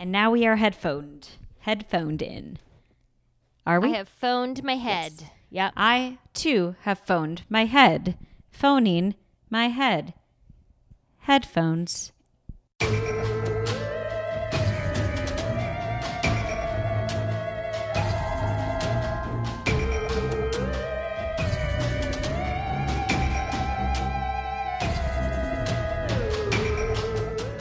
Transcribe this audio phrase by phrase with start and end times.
[0.00, 1.28] And now we are headphoned.
[1.58, 2.58] Headphoned in.
[3.66, 3.92] Are we?
[3.92, 5.30] I have phoned my head.
[5.50, 5.74] Yep.
[5.76, 8.16] I too have phoned my head.
[8.50, 9.14] Phoning
[9.50, 10.14] my head.
[11.18, 12.12] Headphones.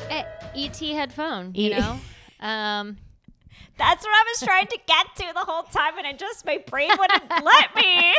[0.10, 0.24] Eh,
[0.56, 2.00] ET headphone, you know?
[2.40, 2.98] um,
[3.78, 6.64] That's what I was trying to get to the whole time, and it just my
[6.68, 8.14] brain wouldn't let me.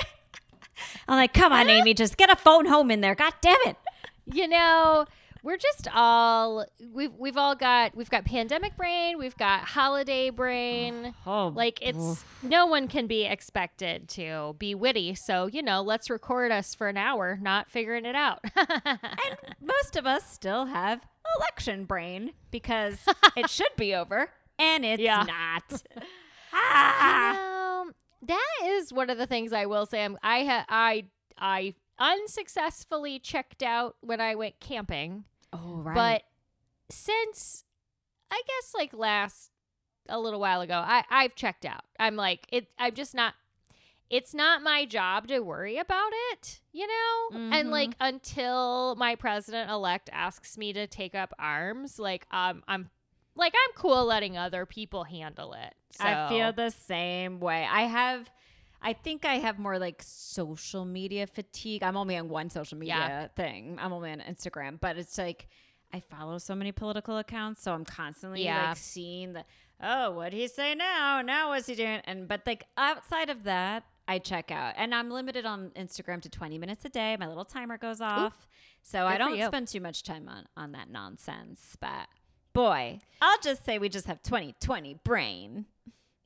[1.09, 3.15] I'm like, come on, Amy, just get a phone home in there.
[3.15, 3.77] God damn it.
[4.33, 5.05] you know,
[5.43, 11.15] we're just all we've we've all got we've got pandemic brain, we've got holiday brain.
[11.27, 15.15] Oh, Like it's no one can be expected to be witty.
[15.15, 18.41] So, you know, let's record us for an hour not figuring it out.
[18.57, 21.01] and most of us still have
[21.39, 22.99] election brain because
[23.37, 25.25] it should be over, and it's Yeah.
[25.27, 25.83] not.
[26.53, 27.81] ah.
[27.83, 30.05] Um, that is one of the things I will say.
[30.05, 31.05] I'm, I ha- I
[31.39, 35.95] I unsuccessfully checked out when I went camping, Oh, right.
[35.95, 36.23] but
[36.95, 37.65] since
[38.31, 39.51] I guess like last
[40.09, 41.83] a little while ago, I I've checked out.
[41.99, 42.69] I'm like it.
[42.79, 43.35] I'm just not.
[44.11, 47.39] It's not my job to worry about it, you know?
[47.53, 47.71] And Mhm.
[47.71, 52.91] like until my president elect asks me to take up arms, like um I'm
[53.37, 55.75] like I'm cool letting other people handle it.
[56.01, 57.65] I feel the same way.
[57.71, 58.29] I have,
[58.83, 61.83] I think I have more like social media fatigue.
[61.83, 63.27] I'm only on one social media Yeah.
[63.29, 63.79] thing.
[63.81, 65.47] I'm only on Instagram, but it's like
[65.93, 68.69] I follow so many political accounts, so I'm constantly Yeah.
[68.71, 69.45] like seeing the
[69.83, 71.23] oh, what he say now?
[71.23, 72.01] Now what's he doing?
[72.05, 76.29] And but like outside of that, I check out, and I'm limited on Instagram to
[76.29, 77.17] 20 minutes a day.
[77.17, 78.49] My little timer goes off,
[78.83, 81.77] so I don't spend too much time on on that nonsense.
[81.81, 82.09] But
[82.53, 85.67] boy, I'll just say we just have 2020 brain.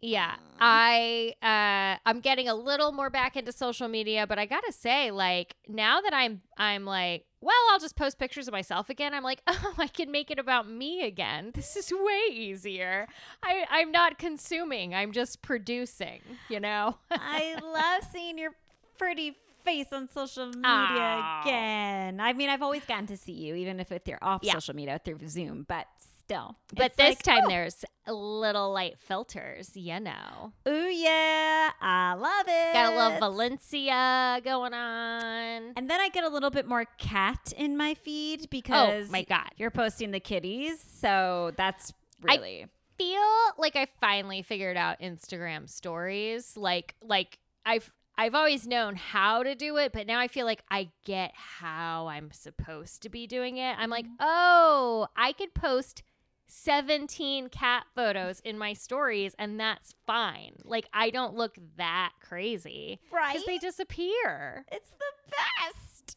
[0.00, 4.72] Yeah, I uh, I'm getting a little more back into social media, but I gotta
[4.72, 9.12] say, like now that I'm I'm like, well, I'll just post pictures of myself again.
[9.14, 11.50] I'm like, oh, I can make it about me again.
[11.54, 13.06] This is way easier.
[13.42, 14.94] I I'm not consuming.
[14.94, 16.20] I'm just producing.
[16.48, 16.96] You know.
[17.10, 18.52] I love seeing your
[18.98, 22.20] pretty face on social media again.
[22.20, 24.54] I mean, I've always gotten to see you, even if if you're off Yeah.
[24.54, 25.86] social media through Zoom, but
[26.24, 26.56] still.
[26.74, 29.70] but It's this like, time oh, there's little light filters.
[29.76, 30.52] You know.
[30.68, 32.72] ooh yeah, I love it.
[32.72, 35.72] Got a little Valencia going on.
[35.76, 39.22] And then I get a little bit more cat in my feed because Oh my
[39.24, 39.50] god.
[39.56, 41.92] you're posting the kitties, so that's
[42.28, 43.20] I- really feel
[43.58, 46.56] like I finally figured out Instagram stories.
[46.56, 50.62] Like like I've I've always known how to do it, but now I feel like
[50.70, 53.74] I get how I'm supposed to be doing it.
[53.76, 54.14] I'm like, mm-hmm.
[54.20, 56.04] "Oh, I could post
[56.46, 60.52] 17 cat photos in my stories and that's fine.
[60.64, 63.34] Like I don't look that crazy right.
[63.34, 66.16] cuz they disappear." It's the best.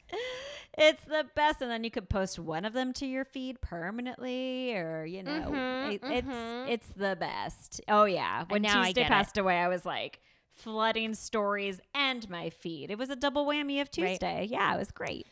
[0.78, 4.74] It's the best, and then you could post one of them to your feed permanently,
[4.76, 6.70] or you know, Mhm, it- it's mhm.
[6.70, 7.82] it's the best.
[7.88, 9.10] Oh yeah, when now Tuesday get it.
[9.10, 10.22] passed away, I was like
[10.54, 12.90] flooding stories and my feed.
[12.92, 14.10] It was a double whammy of Right.
[14.12, 14.48] Tuesday.
[14.50, 15.28] Yeah, it was great.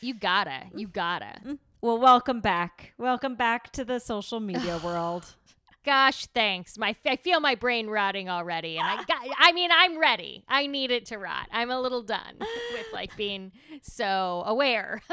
[0.00, 0.64] You gotta.
[0.74, 1.58] You gotta.
[1.82, 2.92] Well, welcome back.
[2.96, 5.34] Welcome back to the social media world.
[5.84, 6.78] Gosh, thanks.
[6.78, 9.18] My I feel my brain rotting already, and I got.
[9.36, 10.44] I mean, I'm ready.
[10.48, 11.48] I need it to rot.
[11.50, 13.50] I'm a little done with like being
[13.82, 15.02] so aware.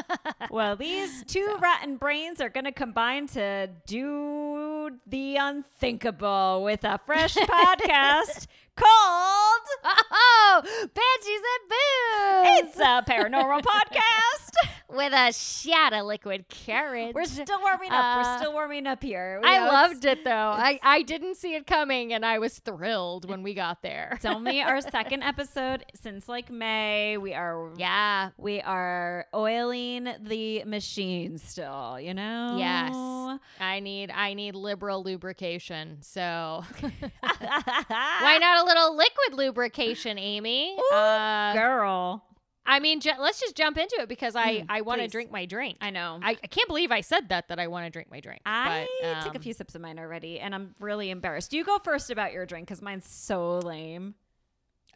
[0.51, 6.99] Well, these two rotten brains are going to combine to do the unthinkable with a
[7.05, 8.47] fresh podcast
[8.79, 12.69] called oh, banshees and booze.
[12.69, 14.53] It's a Paranormal Podcast.
[14.89, 17.13] with a shot of liquid courage.
[17.13, 18.17] We're still warming up.
[18.17, 19.39] We're Uh, still warming up here.
[19.43, 20.31] You I know, loved it though.
[20.31, 24.13] I, I didn't see it coming, and I was thrilled when we got there.
[24.15, 27.17] It's only our second episode since like May.
[27.17, 32.55] We are yeah, we are oiling the machine still, you know?
[32.57, 33.39] Yes.
[33.59, 35.97] I need I need liberal lubrication.
[36.01, 36.63] So
[37.19, 40.77] why not a little liquid lubrication, Amy?
[40.79, 42.23] Ooh, Uh, Girl.
[42.65, 45.31] I mean, ju- let's just jump into it because I Mm, I want to drink
[45.31, 45.77] my drink.
[45.81, 46.19] I know.
[46.21, 48.41] I, I can't believe I said that that I want to drink my drink.
[48.45, 51.51] I but, took a um, few sips of mine already, and I'm really embarrassed.
[51.51, 54.13] You go first about your drink because mine's so lame.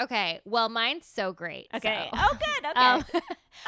[0.01, 1.67] Okay, well, mine's so great.
[1.73, 2.09] Okay.
[2.11, 2.65] so- Oh, good.
[2.71, 2.79] Okay.
[2.79, 3.05] Um,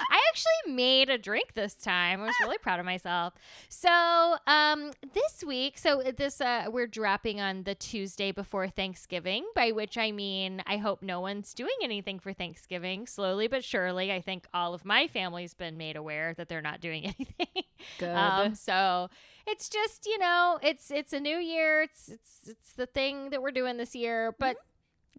[0.10, 2.22] I actually made a drink this time.
[2.22, 3.36] I was really proud of myself.
[3.70, 9.72] So, um, this week, so this uh, we're dropping on the Tuesday before Thanksgiving, by
[9.72, 13.06] which I mean I hope no one's doing anything for Thanksgiving.
[13.06, 16.82] Slowly but surely, I think all of my family's been made aware that they're not
[16.82, 17.64] doing anything.
[18.00, 18.16] good.
[18.16, 19.10] Um, so
[19.46, 21.84] it's just you know, it's it's a new year.
[21.84, 24.58] It's it's it's the thing that we're doing this year, but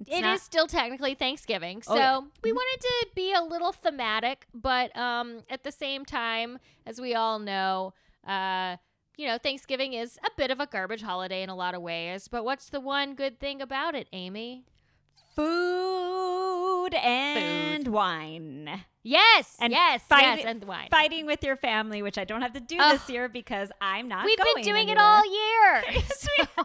[0.00, 1.82] It's it is not- still technically Thanksgiving.
[1.82, 2.20] So Oh, yeah.
[2.42, 7.14] we wanted to be a little thematic, but um, at the same time, as we
[7.14, 7.94] all know,
[8.26, 8.76] uh,
[9.16, 12.28] you know, Thanksgiving is a bit of a garbage holiday in a lot of ways.
[12.28, 14.64] But what's the one good thing about it, Amy?
[15.34, 18.84] food and wine.
[19.02, 20.88] Yes, And yes, fight- yes, and wine.
[20.90, 22.98] Fighting with your family, which I don't have to do Ugh.
[22.98, 24.24] this year because I'm not.
[24.24, 25.84] We've been doing it all year.
[26.16, 26.64] So-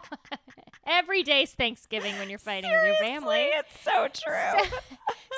[0.86, 3.50] Every day's Thanksgiving when you're fighting with your family.
[3.52, 4.62] It's so true.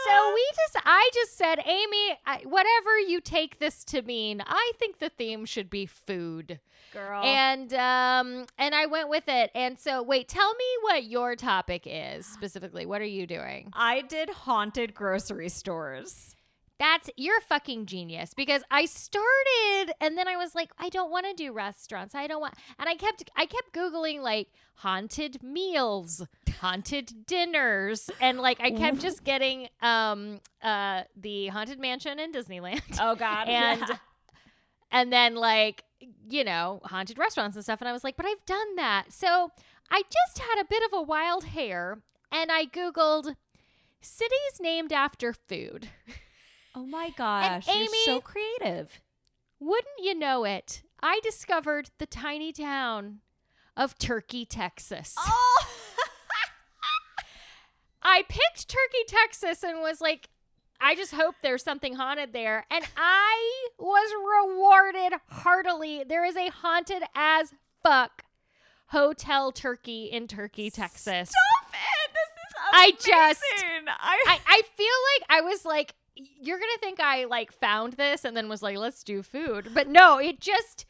[0.07, 4.73] So we just, I just said, Amy, I, whatever you take this to mean, I
[4.79, 6.61] think the theme should be food.
[6.93, 7.23] Girl.
[7.25, 9.51] And um, and I went with it.
[9.55, 12.87] And so, wait, tell me what your topic is specifically.
[12.87, 13.71] What are you doing?
[13.73, 16.37] I did haunted grocery stores.
[16.79, 21.27] That's you're fucking genius because I started and then I was like, I don't want
[21.27, 22.15] to do restaurants.
[22.15, 26.27] I don't want and I kept I kept googling like haunted meals,
[26.61, 32.99] haunted dinners, and like I kept just getting um uh the haunted mansion in Disneyland.
[33.01, 33.49] Oh God.
[33.49, 33.97] and yeah.
[34.91, 35.85] and then like
[36.31, 39.51] you know haunted restaurants and stuff and i was like but i've done that so
[39.91, 41.99] i just had a bit of a wild hair
[42.33, 43.35] and i googled
[44.01, 45.89] cities named after food
[46.75, 49.01] oh my gosh, you're so creative.
[49.61, 53.19] wouldn't you know it i discovered the tiny town
[53.77, 55.67] of turkey texas Oh.
[58.03, 60.29] i picked turkey texas and was like
[60.81, 62.67] I just hope there's something haunted there.
[62.71, 64.13] And I was
[64.53, 66.05] rewarded heartily.
[66.07, 68.25] There is a haunted as fuck
[68.89, 71.31] hotel turkey in Turkey, Texas.
[71.31, 72.11] Stop it!
[72.13, 72.75] This is amazing.
[72.77, 72.91] I
[73.31, 73.43] just-
[73.89, 78.25] I, I, I feel like I was like, you're gonna think I like found this
[78.25, 79.71] and then was like, let's do food.
[79.75, 80.87] But no, it just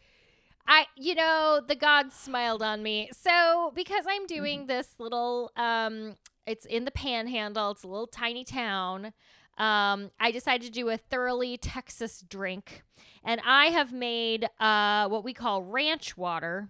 [0.66, 3.10] I you know, the gods smiled on me.
[3.12, 6.16] So because I'm doing this little um
[6.46, 9.12] it's in the panhandle, it's a little tiny town.
[9.56, 12.82] Um, I decided to do a thoroughly Texas drink.
[13.24, 16.68] And I have made uh what we call ranch water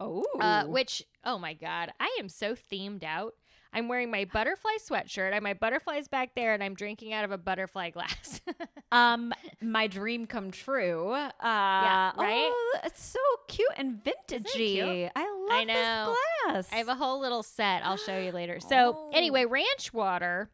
[0.00, 3.34] oh, uh, which oh my god, I am so themed out.
[3.74, 5.32] I'm wearing my butterfly sweatshirt.
[5.32, 8.40] I have my butterflies back there, and I'm drinking out of a butterfly glass.
[8.92, 11.10] um, my dream come true.
[11.12, 12.48] Uh, Yeah, right?
[12.50, 13.18] Oh, it's so
[13.48, 15.10] cute and vintagey.
[15.14, 16.14] I love I know.
[16.44, 16.68] this glass.
[16.72, 17.84] I have a whole little set.
[17.84, 18.60] I'll show you later.
[18.60, 19.10] So Oh.
[19.12, 20.50] anyway, ranch water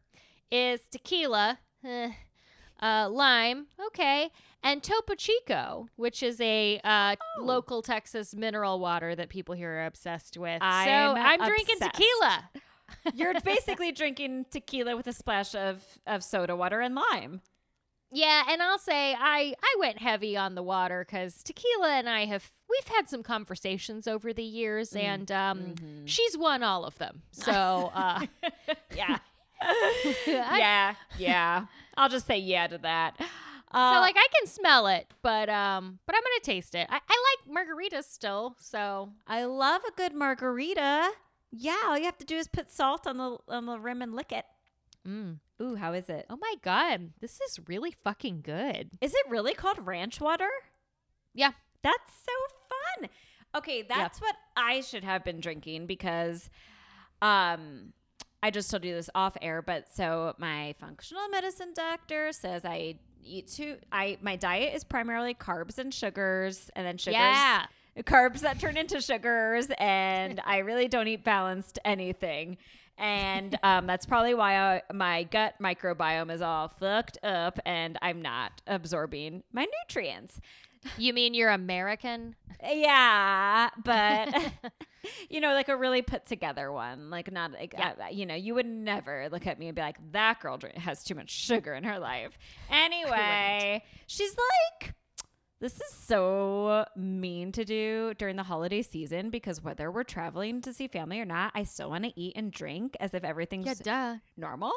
[0.51, 2.11] is tequila, eh,
[2.81, 4.31] uh, lime, okay,
[4.63, 7.43] and Topo Chico, which is a uh, Oh.
[7.43, 10.61] local Texas mineral water that people here are obsessed with.
[10.61, 12.49] so I'm I'm drinking tequila.
[13.13, 17.41] You're basically drinking tequila with a splash of, of soda water and lime.
[18.13, 22.25] Yeah, and I'll say I I went heavy on the water because tequila and I
[22.25, 26.01] have we've had some conversations over the years, Mm, and um, mhm.
[26.05, 27.21] she's won all of them.
[27.31, 27.53] So
[27.93, 28.25] uh,
[28.95, 29.17] Yeah.
[29.61, 30.95] I- yeah.
[31.17, 31.65] Yeah.
[31.95, 33.15] I'll just say yeah to that.
[33.17, 33.25] so
[33.79, 36.87] Uh, like I can smell it, but um, but I'm gonna taste it.
[36.89, 41.11] I, I like margaritas still, so I love a good margarita.
[41.51, 44.13] Yeah, all you have to do is put salt on the on the rim and
[44.15, 44.45] lick it.
[45.07, 45.37] mm.
[45.61, 46.25] Ooh, how is it?
[46.29, 48.89] oh my god, this is really fucking good.
[48.99, 50.49] Is it really called ranch water?
[51.33, 51.51] Yeah.
[51.83, 52.31] That's so
[52.99, 53.09] fun.
[53.55, 56.49] Okay, that's what I should have been drinking because
[57.21, 57.93] um
[58.43, 62.95] I just told you this off air, but so my functional medicine doctor says I
[63.23, 67.65] eat too I my diet is primarily carbs and sugars and then sugars Yeah,
[67.99, 72.57] carbs that turn into sugars and I really don't eat balanced anything.
[72.97, 78.21] And um, that's probably why I, my gut microbiome is all fucked up and I'm
[78.21, 80.39] not absorbing my nutrients.
[80.97, 82.35] you mean you're American?
[82.63, 84.33] Yeah, but
[85.29, 87.93] you know, like a really put together one, like not like Yeah.
[87.99, 91.03] uh, you know, you would never look at me and be like, that girl has
[91.03, 92.37] too much sugar in her life.
[92.69, 94.35] Anyway, she's
[94.81, 94.93] like,
[95.61, 100.73] this is so mean to do during the holiday season because whether we're traveling to
[100.73, 103.73] see family or not, I still want to eat and drink as if everything's Yeah,
[104.13, 104.15] duh.
[104.35, 104.73] normal.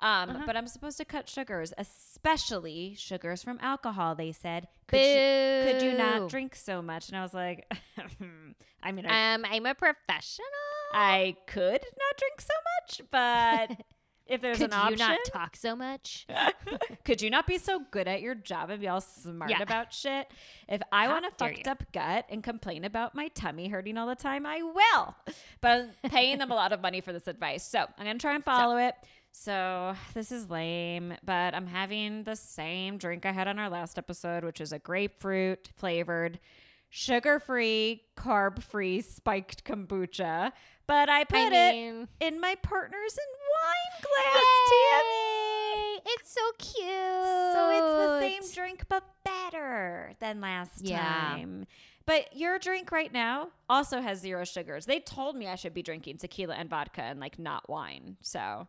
[0.00, 0.42] Um, Uh-huh.
[0.46, 4.14] But I'm supposed to cut sugars, especially sugars from alcohol.
[4.14, 7.08] They said, could you, could you not drink so much?
[7.08, 7.66] And I was like,
[8.82, 10.46] I mean, I, Um, I'm a professional.
[10.92, 13.84] I could not drink so much, but
[14.28, 16.26] if there's Could an option, you not talk so much?
[17.04, 19.62] could you not be so good at your job and be all smart Yeah.
[19.62, 20.28] about shit?
[20.68, 21.70] If I How want a fucked you.
[21.72, 25.14] up gut and complain about my tummy hurting all the time, I will.
[25.60, 27.66] But I'm paying them a lot of money for this advice.
[27.66, 28.94] So I'm going to try and follow it.
[29.32, 33.98] So this is lame, but I'm having the same drink I had on our last
[33.98, 36.40] episode, which is a grapefruit flavored
[36.90, 40.50] sugar free, carb free spiked kombucha,
[40.86, 43.18] but I put I it in my partner's
[43.64, 44.44] wine glass.
[44.72, 46.00] Yay!
[46.06, 46.86] It's so cute.
[47.54, 50.98] So it's the same drink, but better than last Yeah.
[51.04, 51.66] time.
[52.06, 54.86] But your drink right now also has zero sugars.
[54.86, 58.16] They told me I should be drinking tequila and vodka and like not wine.
[58.22, 58.66] So,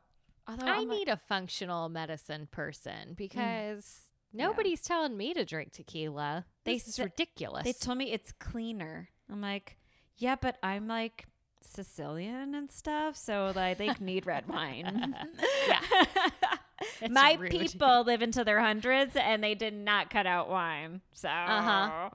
[0.47, 3.13] although I I'm like- need a functional medicine person hmm.
[3.13, 4.01] because
[4.33, 6.45] nobody's telling me to drink tequila.
[6.65, 7.63] They This is ridiculous.
[7.63, 9.09] They told me it's cleaner.
[9.31, 9.77] I'm like,
[10.17, 11.25] yeah, but I'm like
[11.61, 15.15] Sicilian and stuff, so like they need red wine.
[15.67, 15.79] Yeah.
[17.09, 17.51] My rude.
[17.51, 21.01] people live into their hundreds and they did not cut out wine.
[21.13, 22.09] So Uh-huh.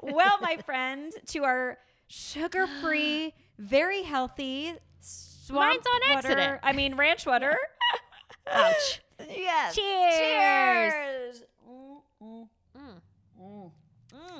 [0.00, 6.28] Well, my friend, to our sugar-free, very healthy swamp Mine's on water.
[6.28, 6.60] accident.
[6.62, 7.56] I mean ranch water.
[8.52, 9.00] Ouch.
[9.28, 9.74] yes.
[9.74, 10.14] Cheers.
[10.18, 11.44] Cheers.
[11.68, 13.00] Mm, Mm, mm,
[13.40, 13.70] mm.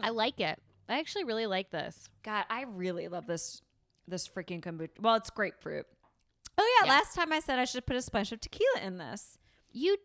[0.02, 0.60] I like it.
[0.88, 2.08] I actually really like this.
[2.22, 3.62] God, I really love this
[4.06, 5.00] this freaking kombucha.
[5.00, 5.86] Well, it's grapefruit.
[6.56, 6.92] Oh yeah, Yeah.
[6.94, 9.36] last time I said I should put a splash of tequila in this.
[9.70, 9.96] You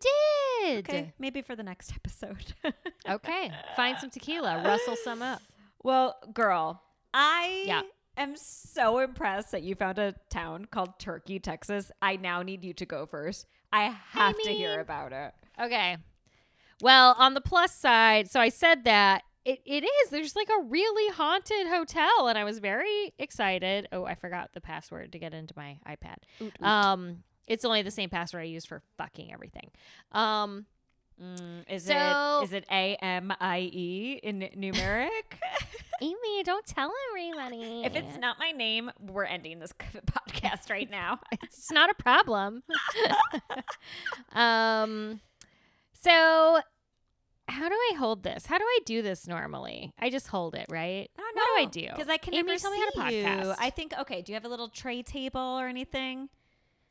[0.61, 0.79] did.
[0.89, 2.53] Okay, maybe for the next episode.
[3.09, 3.51] Okay.
[3.75, 4.63] Find some tequila.
[4.63, 5.41] Rustle some up.
[5.83, 6.81] well, girl,
[7.13, 7.81] I Yeah.
[8.15, 11.91] am so impressed that you found a town called Turkey, Texas.
[12.01, 13.45] I now need you to go first.
[13.73, 15.33] I have to hear about it.
[15.59, 15.97] Okay.
[16.81, 20.09] Well, on the plus side, so I said that it, it is.
[20.09, 23.87] There's like a really haunted hotel, and I was very excited.
[23.91, 26.63] Oh, I forgot the password to get into my iPad.
[26.65, 29.69] Um, it's only the same password I use for fucking everything.
[30.11, 30.65] Um,
[31.21, 35.09] Mm, is So- it is it A M I E in numeric?
[36.01, 37.83] Amy, don't tell everybody.
[37.85, 41.19] if it's not my name, we're ending this podcast right now.
[41.43, 42.63] it's not a problem.
[44.33, 45.21] um,
[46.01, 46.59] so
[47.47, 48.45] how do I hold this?
[48.45, 49.93] How do I do this normally?
[49.99, 51.09] I just hold it, right?
[51.17, 51.93] I don't What do I do?
[51.93, 53.23] Because I can Amy, never tell me how to you.
[53.25, 53.55] podcast.
[53.59, 54.21] I think okay.
[54.21, 56.29] Do you have a little tray table or anything?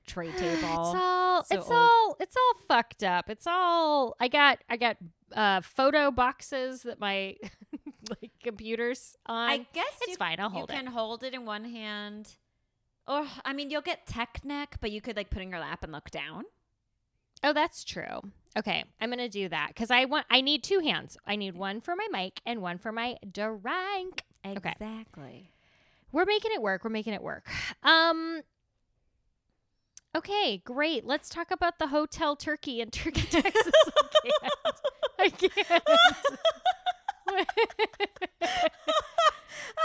[0.07, 0.53] Tray table.
[0.55, 1.73] It's all So it's old.
[1.79, 3.31] all it's all fucked up.
[3.31, 4.97] It's all I got I got
[5.35, 7.37] uh photo boxes that my
[8.11, 9.49] like computers on.
[9.49, 10.39] I guess it's you, fine.
[10.41, 10.75] I'll hold it.
[10.75, 10.83] you it.
[10.85, 12.29] can hold it in one hand.
[13.09, 15.61] Or I mean, you'll get tech neck, but you could like put it in your
[15.61, 16.45] lap and look down.
[17.43, 18.21] Oh, that's true.
[18.57, 20.27] Okay, I'm gonna do that because I want.
[20.31, 21.17] I need two hands.
[21.27, 24.25] I need one for my mic and one for my drink.
[24.45, 24.73] Okay.
[24.73, 25.53] Exactly.
[26.13, 26.85] We're making it work.
[26.85, 27.47] We're making it work.
[27.83, 28.43] Um.
[30.15, 31.07] Okay, great.
[31.07, 33.73] Let's talk about the hotel Turkey in Turkey, Texas.
[35.19, 35.83] I can't.
[37.31, 37.51] I can't.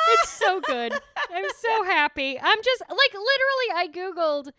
[0.10, 0.92] it's so good.
[1.34, 2.38] I'm so happy.
[2.38, 3.72] I'm just like literally.
[3.76, 4.52] I googled.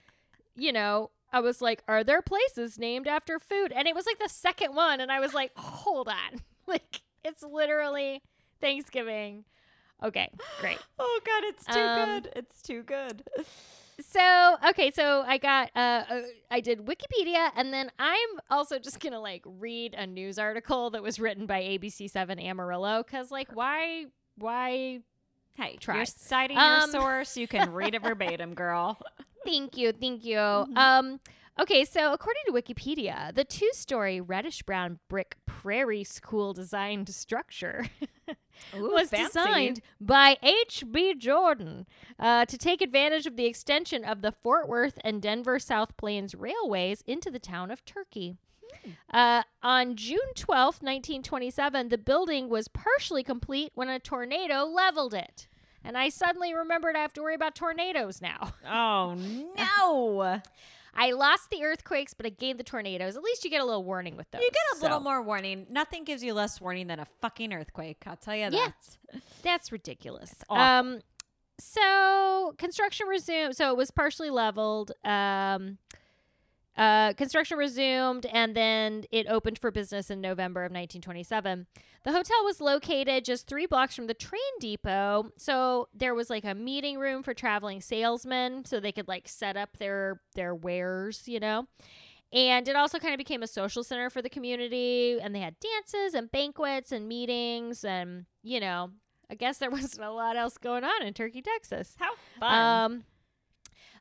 [0.57, 4.19] You know, I was like, "Are there places named after food?" And it was like
[4.19, 8.21] the second one, and I was like, "Hold on!" Like it's literally
[8.61, 9.45] Thanksgiving.
[10.05, 10.31] Okay,
[10.61, 10.79] great.
[10.99, 12.33] Oh God, it's too Um, good.
[12.37, 13.23] It's too good.
[14.01, 19.01] So okay, so I got uh, uh I did Wikipedia, and then I'm also just
[19.01, 24.05] gonna like read a news article that was written by ABC7 Amarillo, because like why
[24.37, 25.01] why
[25.59, 25.97] Hey, Try.
[25.97, 27.37] you're citing Um, your source.
[27.37, 28.97] You can read it verbatim, girl.
[29.45, 30.37] Thank you, thank you.
[30.37, 30.77] Mhm.
[30.79, 31.21] Um,
[31.61, 37.87] okay, so according to Wikipedia, the two-story reddish-brown brick prairie school designed structure
[38.77, 39.27] Ooh, was fancy.
[39.33, 41.15] designed by H.B.
[41.17, 41.87] Jordan
[42.21, 46.35] uh, to take advantage of the extension of the Fort Worth and Denver South Plains
[46.37, 48.37] railways into the town of Turkey.
[49.13, 55.48] Uh, on June twelfth, 1927, the building was partially complete when a tornado leveled it.
[55.85, 58.53] And I suddenly remembered I have to worry about tornadoes now.
[58.69, 59.15] Oh
[59.57, 60.41] no!
[60.95, 63.17] I lost the earthquakes, but I gained the tornadoes.
[63.17, 64.43] At least you get a little warning with those.
[64.43, 65.67] You get a little more warning.
[65.71, 67.99] Nothing gives you less warning than a fucking earthquake.
[68.07, 68.71] I'll tell you Yeah.
[69.13, 69.23] that.
[69.43, 70.35] That's ridiculous.
[70.51, 71.01] Um,
[71.61, 73.57] so construction resumed.
[73.57, 74.93] So it was partially leveled.
[75.05, 75.79] Um,
[76.77, 81.67] uh, construction resumed, and then it opened for business in November of 1927.
[82.05, 86.45] The hotel was located just three blocks from the train depot, so there was like
[86.45, 91.27] a meeting room for traveling salesmen, so they could like set up their their wares,
[91.27, 91.67] you know.
[92.33, 95.57] And it also kind of became a social center for the community, and they had
[95.61, 98.91] dances and banquets and meetings, and you know,
[99.31, 101.95] I guess there wasn't a lot else going on in Turkey, Texas.
[101.99, 102.93] How fun!
[102.93, 103.05] Um,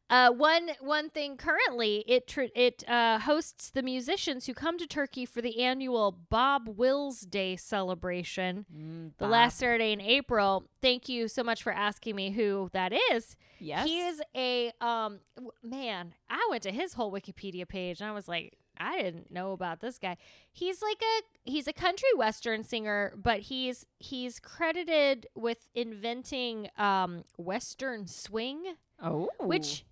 [0.09, 4.87] uh, one one thing currently it tr- it uh, hosts the musicians who come to
[4.87, 10.65] Turkey for the annual Bob Wills Day celebration, Mm, the last Saturday in April.
[10.81, 13.35] Thank you so much for asking me who that is.
[13.59, 16.13] yes, He is a um w- man.
[16.29, 19.79] I went to his whole Wikipedia page and I was like, I didn't know about
[19.81, 20.17] this guy.
[20.53, 27.23] He's like a he's a country western singer, but he's he's credited with inventing um
[27.37, 29.29] western swing, Oh.
[29.39, 29.83] which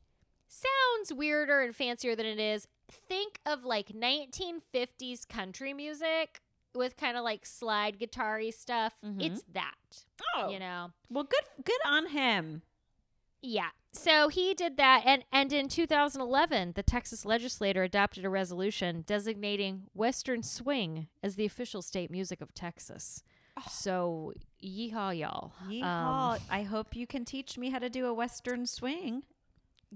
[0.55, 2.67] sounds weirder and fancier than it is.
[2.89, 6.41] Think of like 1950s country music
[6.73, 8.93] with kind of like slide guitar-y stuff.
[9.03, 9.21] Mhm.
[9.23, 10.49] It's that, oh.
[10.49, 10.91] you know.
[11.09, 12.61] Well, good good on him.
[13.41, 13.69] Yeah.
[13.91, 19.83] So he did that and and in 2011 the Texas legislature adopted a resolution designating
[19.93, 23.23] western swing as the official state music of Texas.
[23.69, 25.53] So yeehaw y'all.
[25.69, 26.35] Yeehaw.
[26.35, 29.23] Um, I hope you can teach me how to do a western swing.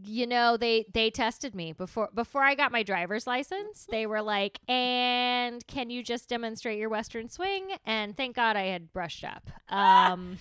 [0.03, 3.87] You know they they tested me before before I got my driver's license.
[3.89, 8.63] They were like, "And can you just demonstrate your western swing?" And thank God I
[8.65, 9.49] had brushed up.
[9.69, 10.37] Um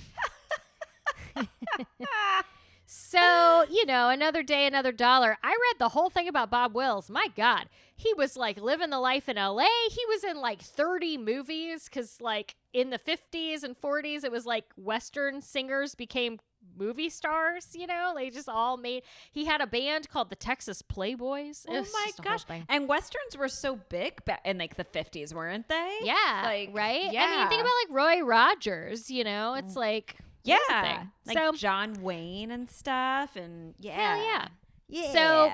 [2.90, 5.36] So, you know, another day, another dollar.
[5.42, 7.10] I read the whole thing about Bob Wills.
[7.10, 9.66] My God, he was like living the life in LA.
[9.90, 14.46] He was in like 30 movies because, like, in the 50s and 40s, it was
[14.46, 16.38] like Western singers became
[16.76, 18.12] movie stars, you know?
[18.16, 19.02] They just all made.
[19.30, 21.64] He had a band called the Texas Playboys.
[21.68, 22.44] Oh my just a whole gosh.
[22.68, 25.98] And westerns were so big ba- in like the 50s, weren't they?
[26.02, 26.42] Yeah.
[26.44, 27.12] Like, right?
[27.12, 27.24] Yeah.
[27.28, 29.54] I mean, think about like Roy Rogers, you know?
[29.54, 30.16] It's like.
[30.44, 31.04] Yeah.
[31.26, 33.36] Like so, John Wayne and stuff.
[33.36, 34.16] And yeah.
[34.16, 34.48] yeah.
[34.88, 35.12] Yeah.
[35.12, 35.52] So-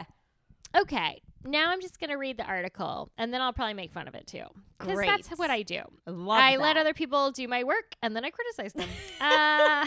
[0.76, 4.09] Okay, now I'm just going to read the article and then I'll probably make fun
[4.09, 4.42] of it too.
[4.76, 5.83] Because that's what I do.
[6.04, 8.88] I let other people do my work and then I criticize them.
[9.21, 9.87] uh,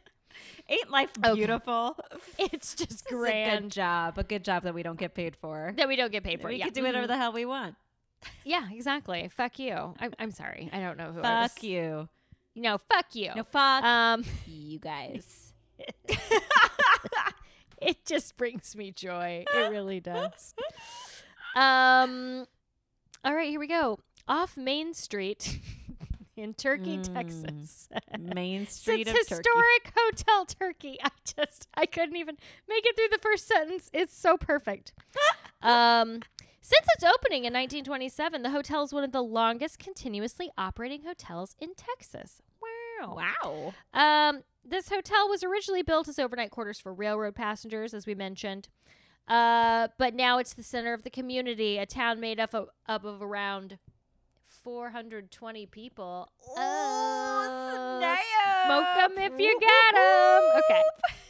[0.71, 1.35] Ain't life Okay.
[1.35, 1.97] beautiful?
[2.39, 3.15] it's just It's a
[3.59, 4.17] good job.
[4.17, 5.73] A good job that we don't get paid for.
[5.77, 6.47] that we don't get paid for.
[6.47, 6.65] we yeah.
[6.65, 7.75] can do whatever the hell we want.
[8.45, 9.29] Yeah, exactly.
[9.35, 9.95] Fuck you.
[9.99, 10.69] I'm, I'm sorry.
[10.71, 11.51] I don't know who I was.
[11.53, 12.07] Fuck you.
[12.55, 13.31] No, fuck you.
[13.35, 15.53] No, fuck Um, you guys.
[17.81, 19.43] it just brings me joy.
[19.51, 20.53] It really does.
[21.55, 22.45] Um,
[23.25, 23.97] all right, here we go.
[24.27, 25.59] Off Main Street
[26.37, 27.13] in Turkey, Mm.
[27.13, 27.89] Texas.
[28.19, 29.93] Main Street Since of historic Turkey.
[29.97, 30.97] Hotel Turkey.
[31.03, 33.89] I just I couldn't even make it through the first sentence.
[33.93, 34.93] It's so perfect.
[35.61, 36.21] um
[36.63, 41.55] since its opening in 1927, the hotel is one of the longest continuously operating hotels
[41.59, 42.39] in Texas.
[42.61, 43.17] Wow.
[43.43, 43.73] Wow.
[43.95, 48.67] Um, this hotel was originally built as overnight quarters for railroad passengers, as we mentioned.
[49.27, 53.05] Uh, but now it's the center of the community, a town made up of, up
[53.05, 53.79] of around
[54.63, 56.29] 420 people.
[56.57, 58.17] Oh, Uh,
[58.65, 60.61] Smoke 'em if you get them.
[60.69, 60.81] Okay.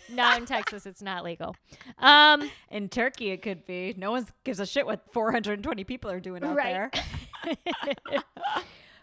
[0.10, 1.56] Not in Texas, it's not legal.
[1.98, 3.94] Um, In Turkey, it could be.
[3.98, 6.74] No one gives a shit what 420 people are doing out Right.
[6.74, 6.92] there.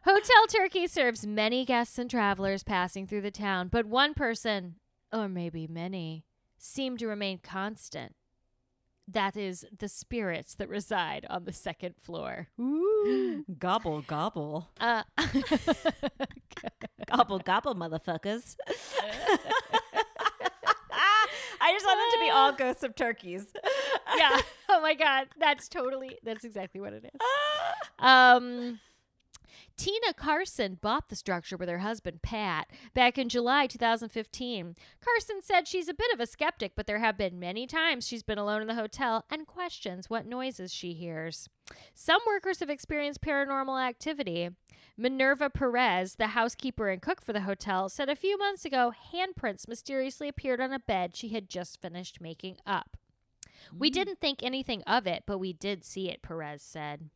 [0.05, 4.77] Hotel Turkey serves many guests and travelers passing through the town, but one person,
[5.13, 6.25] or maybe many,
[6.59, 8.15] seem to remain constant.
[9.11, 12.49] That is the spirits that reside on the second floor.
[12.61, 13.43] Ooh.
[13.59, 14.69] gobble, gobble.
[14.81, 15.03] Uh,
[17.07, 18.57] Gobble, gobble, motherfuckers.
[21.61, 23.47] I just want them to be all ghosts of turkeys.
[24.17, 24.41] yeah.
[24.69, 27.21] Oh my god, that's totally that's exactly what it is.
[27.99, 28.79] Um
[29.79, 34.75] Tina Carson bought the structure with her husband Pat back in July 2015.
[35.01, 38.25] Carson said she's a bit of a skeptic, but there have been many times she's
[38.25, 41.49] been alone in the hotel and questions what noises she hears.
[41.95, 44.51] Some workers have experienced paranormal activity.
[44.97, 49.69] Minerva Perez, the housekeeper and cook for the hotel, said a few months ago handprints
[49.69, 52.97] mysteriously appeared on a bed she had just finished making up.
[53.73, 57.11] We didn't think anything of it, but we did see it, Perez said.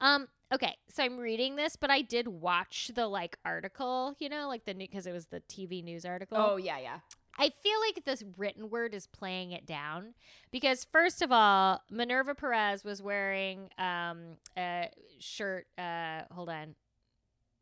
[0.00, 4.48] Um, okay, so I'm reading this, but I did watch the like article, you know,
[4.48, 6.38] like the new because it was the TV news article.
[6.38, 6.98] Oh, yeah, yeah.
[7.36, 10.14] I feel like this written word is playing it down
[10.52, 16.76] because first of all, Minerva Perez was wearing um a shirt uh hold on.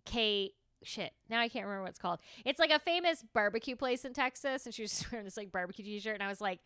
[0.05, 0.53] K
[0.85, 1.13] shit.
[1.31, 2.21] Now I can't remember what it's called.
[2.45, 5.85] It's like a famous barbecue place in Texas and she was wearing this like barbecue
[5.85, 6.61] t-shirt and I was like,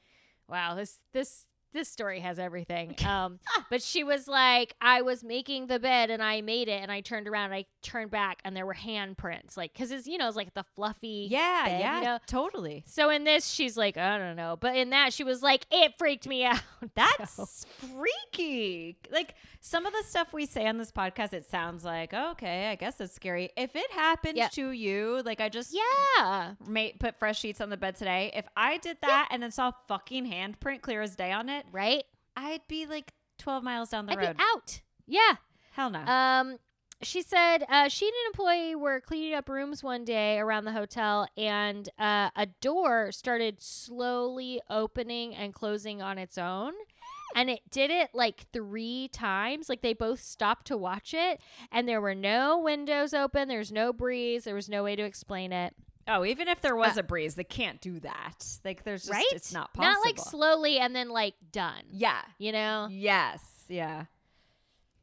[0.48, 2.94] wow, this this this story has everything.
[3.06, 3.38] Um,
[3.70, 7.00] but she was like, I was making the bed and I made it and I
[7.02, 10.26] turned around and I turned back and there were handprints, like because it's you know
[10.28, 12.18] it's like the fluffy Yeah, bed, yeah, you know?
[12.26, 12.84] totally.
[12.86, 14.56] So in this, she's like, I don't know.
[14.58, 16.60] But in that, she was like, it freaked me out.
[16.94, 18.96] That's So- freaky.
[19.10, 22.74] Like some of the stuff we say on this podcast, it sounds like okay, I
[22.76, 23.50] guess it's scary.
[23.56, 24.48] If it happens Yeah.
[24.48, 25.74] to you, like I just
[26.18, 26.54] yeah.
[26.66, 28.30] made put fresh sheets on the bed today.
[28.34, 32.04] If I did that and then saw fucking handprint clear as day on it, Right?
[32.36, 34.36] I'd be like twelve miles down the I'd road.
[34.36, 34.80] be out.
[35.06, 35.36] Yeah.
[35.72, 36.00] Hell no.
[36.00, 36.58] Um,
[37.02, 40.72] she said uh, she and an employee were cleaning up rooms one day around the
[40.72, 46.72] hotel, and uh, a door started slowly opening and closing on its own.
[47.34, 49.68] and it did it like three times.
[49.68, 53.48] Like they both stopped to watch it, and there were no windows open.
[53.48, 54.44] There's no breeze.
[54.44, 55.74] There was no way to explain it.
[56.08, 58.46] Oh, even if there was uh, a breeze, they can't do that.
[58.64, 59.24] Like there's just right?
[59.32, 59.92] it's not possible.
[59.92, 61.82] Not like slowly and then like done.
[61.90, 62.22] yeah.
[62.38, 62.88] You know.
[62.90, 63.42] Yes.
[63.68, 64.04] Yeah.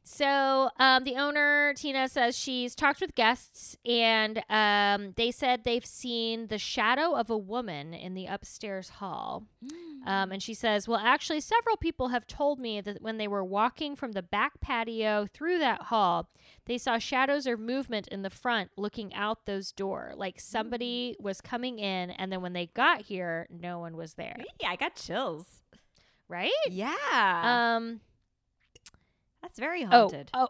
[0.03, 5.85] So um, the owner Tina says she's talked with guests, and um, they said they've
[5.85, 9.45] seen the shadow of a woman in the upstairs hall.
[10.05, 13.43] Um, and she says, Well, actually, several people have told me that when they were
[13.45, 16.29] walking from the back patio through that hall,
[16.65, 21.39] they saw shadows or movement in the front looking out those door, like somebody was
[21.39, 24.35] coming in, and then when they got here, no one was there.
[24.59, 25.61] Yeah, I got chills.
[26.27, 26.51] Right?
[26.69, 27.75] Yeah.
[27.77, 28.01] Um,
[29.43, 30.31] That's very oh, haunted.
[30.33, 30.47] oh,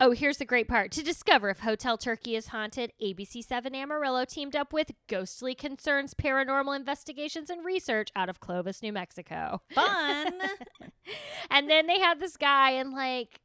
[0.00, 0.90] oh, oh, here's the great part.
[0.92, 6.76] To discover if Hotel Turkey is haunted, ABC7 Amarillo teamed up with Ghostly Concerns Paranormal
[6.76, 9.62] Investigations and Research out of Clovis, New Mexico.
[9.72, 10.32] Fun.
[11.50, 13.40] and then they had this guy and like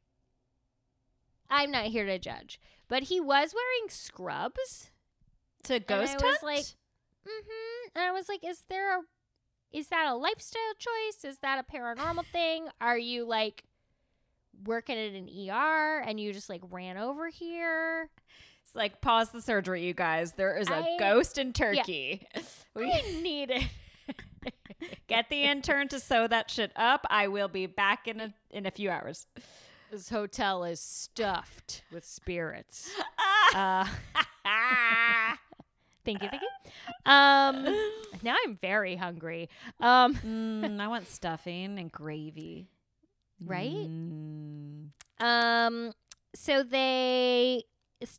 [1.48, 4.90] I'm not here to judge, but he was wearing scrubs.
[5.64, 6.42] to ghost I was hunt?
[6.42, 6.64] like,
[7.26, 7.90] Mhm.
[7.94, 9.02] And I was like, is there a
[9.72, 11.24] is that a lifestyle choice?
[11.24, 12.68] Is that a paranormal thing?
[12.80, 13.64] Are you like
[14.64, 18.08] working at an ER and you just like ran over here?
[18.62, 20.32] it's like pause the surgery, you guys.
[20.32, 22.26] There is a I- ghost in Turkey.
[22.74, 23.64] We I need it.
[25.08, 27.04] get the intern to sew that shit up.
[27.10, 29.26] I will be back in a in a few hours.
[29.90, 32.90] This hotel is stuffed with spirits.
[33.52, 33.84] Uh,
[36.04, 37.12] thank you, thank you.
[37.12, 37.64] Um,
[38.22, 39.48] now I'm very hungry.
[39.80, 42.68] Um, Mm, I want stuffing and gravy.
[43.44, 43.88] Right?
[43.88, 44.88] Mm.
[45.20, 45.92] Um,
[46.34, 47.64] so they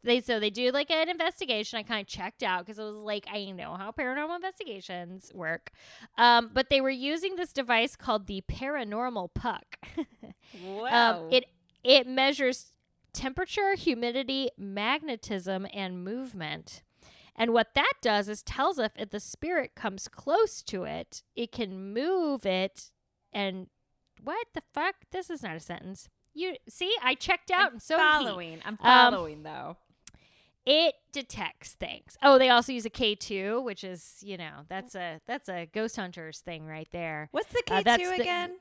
[0.04, 1.80] they so they do like an investigation.
[1.80, 5.72] I kind of checked out because it was like I know how paranormal investigations work.
[6.18, 9.78] Um, but they were using this device called the paranormal puck.
[10.64, 11.22] Wow.
[11.24, 11.46] um, it
[11.84, 12.74] it measures
[13.14, 16.84] temperature, humidity, magnetism, and movement.
[17.36, 21.52] And what that does is tells if, if the spirit comes close to it, it
[21.52, 22.92] can move it
[23.34, 23.68] and
[24.24, 24.96] what the fuck?
[25.12, 26.10] This is not a sentence.
[26.34, 28.60] You see, I checked out I'm and so following.
[28.66, 29.78] I'm following though.
[30.66, 32.18] It detects things.
[32.22, 35.96] Oh, they also use a K2, which is, you know, that's a that's a ghost
[35.96, 37.30] hunters thing right there.
[37.32, 38.58] What's the K uh, two the- again?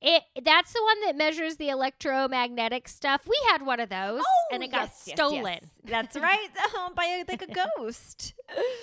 [0.00, 3.22] It that's the one that measures the electromagnetic stuff.
[3.28, 5.64] We had one of those and it got Oh, yes, yes, stolen yes.
[5.84, 6.48] That's right.
[6.74, 7.46] Oh, by a, like a
[7.78, 8.34] ghost.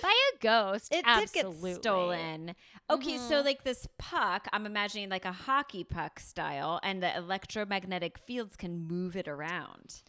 [0.02, 0.92] by a ghost.
[0.92, 1.70] It It Absolutely.
[1.70, 2.54] did get stolen.
[2.90, 3.44] Okay, so Mhm.
[3.44, 8.86] like this puck, I'm imagining like a hockey puck style, and the electromagnetic fields can
[8.86, 10.02] move it around.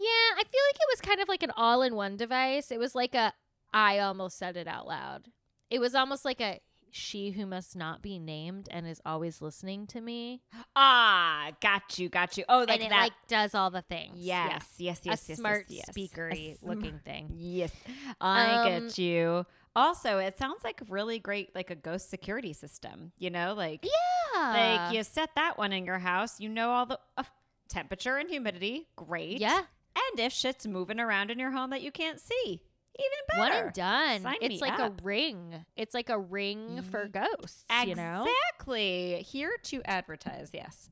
[0.00, 2.70] Yeah, I feel like it was kind of like an all-in-one device.
[2.70, 3.32] It was like a
[3.72, 5.28] I almost said it out loud.
[5.70, 6.60] It was almost like a
[6.96, 10.42] she who must not be named and is always listening to me.
[10.76, 12.44] Ah, got you, got you.
[12.48, 13.00] Oh, like and it that.
[13.02, 14.18] like does all the things.
[14.18, 14.46] Yeah.
[14.48, 15.96] yes, yes, yes, a yes, smart yes, yes.
[15.96, 17.30] speakery A sm- looking thing.
[17.36, 17.72] Yes,
[18.20, 19.46] I Um, get you.
[19.76, 23.12] Also, it sounds like really great, like a ghost security system.
[23.18, 24.82] You know, like Yeah.
[24.86, 26.40] like you set that one in your house.
[26.40, 27.22] You know all the uh,
[27.68, 28.88] temperature and humidity.
[28.96, 29.38] Great.
[29.40, 29.58] Yeah.
[29.96, 32.62] And if shit's moving around in your home that you can't see,
[32.98, 33.40] even better.
[33.40, 34.22] One and done.
[34.22, 35.00] Sign it's like up.
[35.00, 35.64] a ring.
[35.76, 38.26] It's like a ring for ghosts, you know?
[38.26, 39.22] Exactly.
[39.28, 40.50] Here to advertise.
[40.52, 40.90] Yes.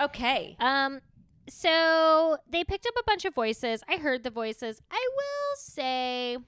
[0.00, 0.56] Okay.
[0.60, 1.00] Um
[1.48, 3.82] so they picked up a bunch of voices.
[3.88, 4.80] I heard the voices.
[4.90, 6.38] I will say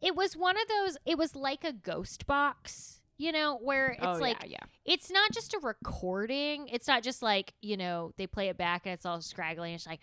[0.00, 4.00] it was one of those it was like a ghost box, you know, where it's
[4.02, 4.92] oh, like yeah, yeah.
[4.94, 6.68] it's not just a recording.
[6.68, 9.74] It's not just like, you know, they play it back and it's all scraggly and
[9.74, 10.00] it's like,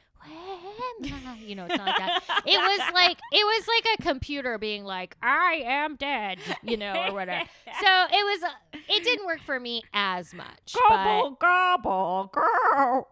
[0.99, 2.23] when you know, it's not like that.
[2.45, 6.93] It was like it was like a computer being like, I am dead, you know,
[7.08, 7.47] or whatever.
[7.65, 10.75] So it was uh, it didn't work for me as much.
[10.89, 13.08] Gobble, gobble, girl.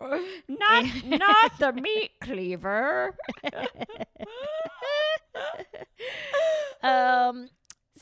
[0.48, 3.16] Not, not the meat cleaver.
[6.84, 7.48] Um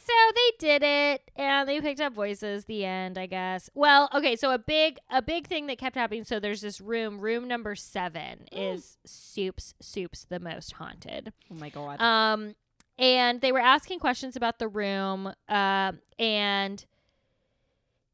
[0.06, 4.36] so they did it and they picked up voices the end i guess well okay
[4.36, 7.76] so a big a big thing that kept happening so there's this room room number
[7.76, 12.02] seven is soups soups the most haunted Oh my god.
[12.02, 12.56] um
[12.98, 16.86] and they were asking questions about the room uh, and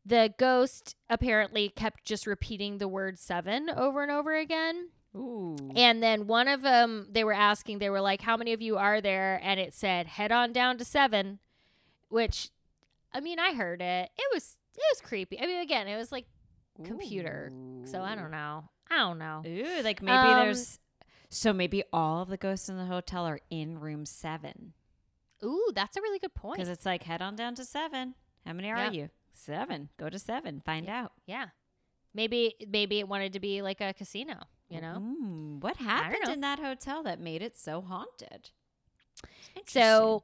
[0.05, 5.57] the ghost apparently kept just repeating the word seven over and over again Ooh.
[5.75, 8.77] and then one of them, they were asking, they were like, "How many of you
[8.77, 11.39] are there?" And it said, "Head on down to seven,
[12.09, 12.49] which,
[13.13, 14.09] I mean, I heard it.
[14.17, 15.39] It was it was creepy.
[15.39, 16.25] I mean, again, it was like
[16.83, 17.51] computer,
[17.85, 18.69] so I don't know.
[18.89, 19.43] I don't know.
[19.45, 20.79] Ooh, like maybe Um, there's.
[21.29, 24.71] So maybe all of the ghosts in the hotel are in room seven
[25.43, 26.55] Ooh, that's a really good point.
[26.57, 28.15] because it's like head on down to seven.
[28.45, 28.91] How many are Yeah.
[28.91, 29.09] you?
[29.33, 29.89] Seven.
[29.97, 30.61] Go to seven.
[30.61, 31.11] Find out.
[31.25, 31.47] Yeah.
[32.13, 34.35] Maybe maybe it wanted to be like a casino.
[34.69, 34.97] You know.
[34.99, 36.31] Mm, what happened know.
[36.33, 38.51] in that hotel that made it so haunted?
[39.65, 40.23] So,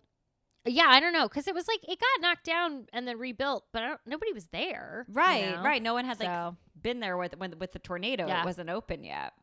[0.65, 3.65] yeah, I don't know because it was like it got knocked down and then rebuilt,
[3.71, 5.05] but I don't, nobody was there.
[5.07, 5.63] you right, know?
[5.63, 5.81] right.
[5.81, 8.27] No one had like So- been there with when with the tornado.
[8.27, 8.41] Yeah.
[8.41, 9.33] It wasn't open yet.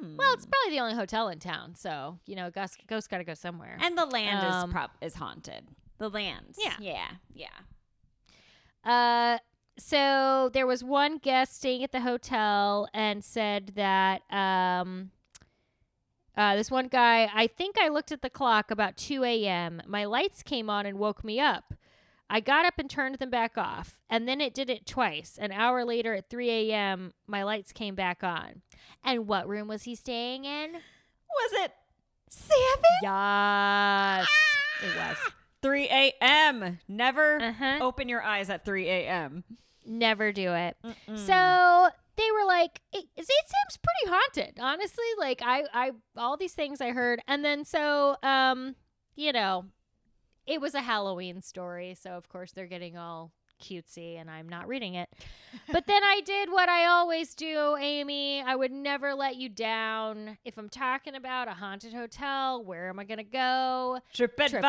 [0.00, 0.50] Well, it's Hmm.
[0.50, 3.76] probably the only hotel in town, so you know, ghost ghost got to go somewhere.
[3.80, 5.68] and the land Um, is prop is haunted.
[5.98, 6.56] The land.
[6.58, 6.74] Yeah.
[6.80, 7.48] yeah, yeah.
[8.84, 9.38] Uh,
[9.78, 15.12] so there was one guest staying at the hotel and said that um,
[16.36, 19.82] uh, this one guy, I think I looked at the clock about 2 a.m.
[19.86, 21.74] My lights came on and woke me up.
[22.30, 25.36] I got up and turned them back off, and then it did it twice.
[25.38, 28.62] An hour later at 3 a.m., my lights came back on.
[29.04, 30.72] And what room was he staying in?
[30.72, 31.72] Was it
[32.30, 32.56] seven?
[33.02, 34.26] Yes,
[34.82, 35.16] it was.
[35.60, 36.78] 3 a.m.
[36.88, 37.78] Never Uh-huh.
[37.82, 39.44] open your eyes at 3 a.m.
[39.86, 40.76] Never do it.
[40.84, 41.18] Mm-mm.
[41.18, 45.04] So they were like, it, it seems pretty haunted, honestly.
[45.18, 48.76] Like I, I, all these things I heard, and then so, um,
[49.16, 49.66] you know,
[50.46, 54.66] it was a Halloween story, so of course they're getting all cutesy, and I'm not
[54.68, 55.08] reading it.
[55.72, 58.42] but then I did what I always do, Amy.
[58.42, 60.36] I would never let you down.
[60.44, 64.00] If I'm talking about a haunted hotel, where am I gonna go?
[64.14, 64.62] TripAdvisor.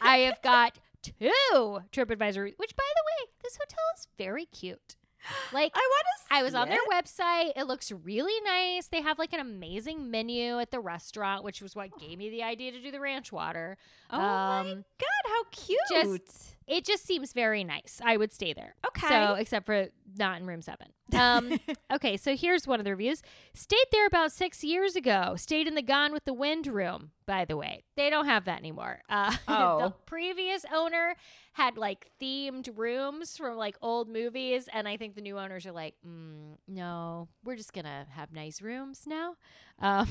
[0.00, 4.96] I have got two TripAdvisor, which, by the way, this hotel is very cute.
[5.52, 6.34] Like, I want to.
[6.34, 7.52] I was on their website.
[7.56, 8.86] It looks really nice.
[8.88, 12.42] They have like an amazing menu at the restaurant, which was what gave me the
[12.42, 13.76] idea to do the ranch water.
[14.10, 15.78] Oh my Um, god, how cute!
[15.90, 18.00] just- It just seems very nice.
[18.04, 18.74] I would stay there.
[18.86, 19.08] okay.
[19.08, 20.88] So, except for not in room seven.
[21.12, 21.58] Um,
[21.92, 23.20] okay, so here's one of the reviews.
[23.52, 25.34] Stayed there about six years ago.
[25.36, 27.82] Stayed in the Gone with the Wind room, by the way.
[27.96, 29.00] They don't have that anymore.
[29.08, 29.94] Uh, the Oh.
[30.06, 31.16] previous owner
[31.54, 34.68] had like themed rooms from like old movies.
[34.72, 38.32] And I think the new owners are like, mm, no, we're just going to have
[38.32, 39.34] nice rooms now.
[39.80, 40.06] Um,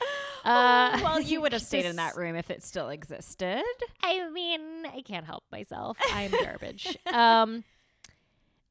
[0.44, 3.62] uh, Oh, well, you would have stayed in that room if it still existed.
[4.02, 5.96] I mean, I can't help myself.
[6.12, 6.96] I'm garbage.
[7.12, 7.64] um,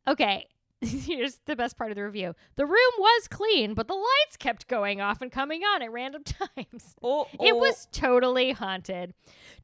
[0.07, 0.47] okay.
[0.81, 2.35] Here's the best part of the review.
[2.55, 6.23] The room was clean, but the lights kept going off and coming on at random
[6.23, 6.95] times.
[7.03, 9.13] Oh, It was totally haunted.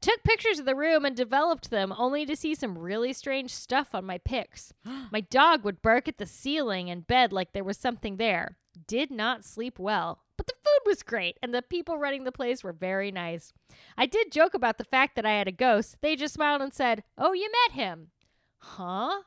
[0.02, 3.94] Took pictures of the room and developed them only to see some really strange stuff
[3.94, 4.74] on my pics.
[5.10, 8.58] my dog would bark at the ceiling and bed like there was something there.
[8.86, 10.20] Did not sleep well.
[10.36, 13.52] But the food was great and the people running the place were very nice.
[13.96, 15.96] I did joke about the fact that I had a ghost.
[16.02, 18.10] They just smiled and said, "Oh, you met him."
[18.58, 19.22] Huh?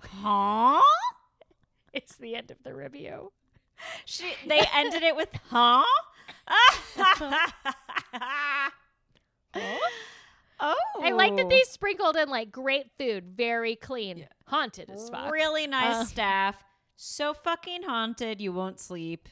[0.00, 0.80] huh?
[1.92, 3.32] It's the end of the review.
[4.04, 5.84] She, they ended it with huh?
[10.60, 14.24] oh, I like that they sprinkled in like great food, very clean, Yeah.
[14.46, 15.32] haunted as fuck.
[15.32, 16.64] really nice Uh, staff.
[16.96, 19.28] So fucking haunted, you won't sleep.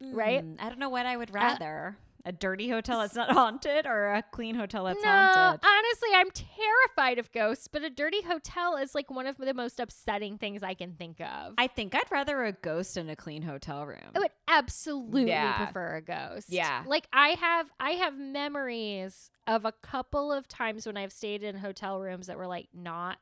[0.00, 0.44] Right?
[0.44, 1.96] Mm, I don't know what I would rather.
[2.24, 5.60] a dirty hotel that's not haunted or a clean hotel that's no, haunted.
[5.64, 9.78] honestly, I'm terrified of ghosts, but a dirty hotel is like one of the most
[9.78, 11.54] upsetting things I can think of.
[11.56, 14.00] I think I'd rather a ghost in a clean hotel room.
[14.14, 15.66] I would absolutely Yeah.
[15.66, 16.48] prefer a ghost.
[16.50, 16.82] Yeah.
[16.86, 21.56] Like I have I have memories of a couple of times when I've stayed in
[21.56, 23.18] hotel rooms that were like not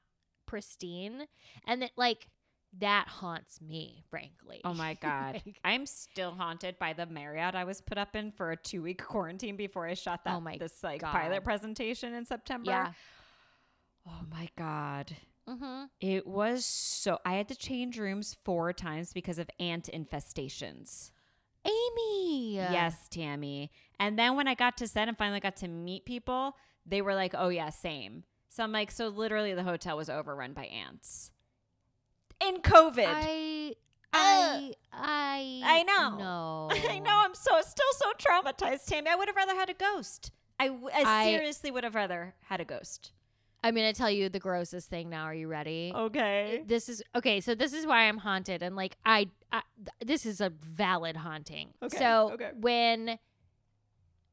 [0.46, 1.26] pristine
[1.66, 2.28] and that like
[2.80, 4.60] that haunts me, frankly.
[4.64, 5.42] Oh my god.
[5.46, 9.02] Like, I'm still haunted by the Marriott I was put up in for a 2-week
[9.06, 11.12] quarantine before I shot that Oh my this like God.
[11.12, 12.70] pilot presentation in September.
[12.70, 12.92] yeah.
[14.06, 15.16] Oh my god.
[15.48, 15.84] Mm-hmm.
[16.00, 21.10] It was so I had to change rooms 4 times because of ant infestations.
[21.66, 22.54] Amy.
[22.56, 23.70] Yes, Tammy.
[23.98, 27.14] And then when I got to set and finally got to meet people, they were
[27.14, 31.30] like, "Oh yeah, same." So I'm like, so literally the hotel was overrun by ants.
[32.40, 33.06] In COVID.
[33.06, 33.74] I
[34.12, 36.16] uh, I I I know.
[36.18, 36.68] No.
[36.90, 37.22] I know.
[37.24, 39.10] I'm so still so traumatized, Tammy.
[39.10, 40.30] I would have rather had a ghost.
[40.60, 43.12] I, w- I I- seriously would have rather had a ghost.
[43.64, 45.24] I'm gonna tell you the grossest thing now.
[45.24, 45.90] Are you ready?
[45.94, 46.62] Okay.
[46.66, 47.40] This is okay.
[47.40, 51.16] So this is why I'm haunted, and like I, I th- this is a valid
[51.16, 51.70] haunting.
[51.82, 52.50] Okay, So okay.
[52.60, 53.18] when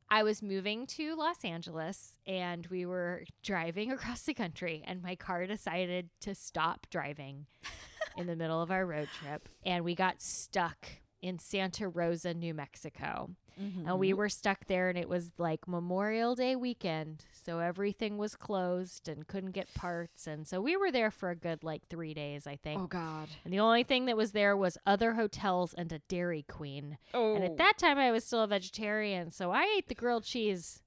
[0.10, 5.16] I was moving to Los Angeles and we were driving across the country, and my
[5.16, 7.46] car decided to stop driving
[8.18, 10.88] in the middle of our road trip, and we got stuck
[11.22, 13.30] in Santa Rosa, New Mexico.
[13.58, 13.98] And Mm-hmm.
[14.00, 17.26] we were stuck there, and it was like Memorial Day weekend.
[17.44, 20.26] So everything was closed and couldn't get parts.
[20.26, 22.82] And so we were there for a good like three days, I think.
[22.82, 23.28] Oh God.
[23.44, 26.98] And the only thing that was there was other hotels and a Dairy Queen.
[27.14, 27.36] Oh.
[27.36, 29.30] And at that time, I was still a vegetarian.
[29.32, 30.82] So I ate the grilled cheese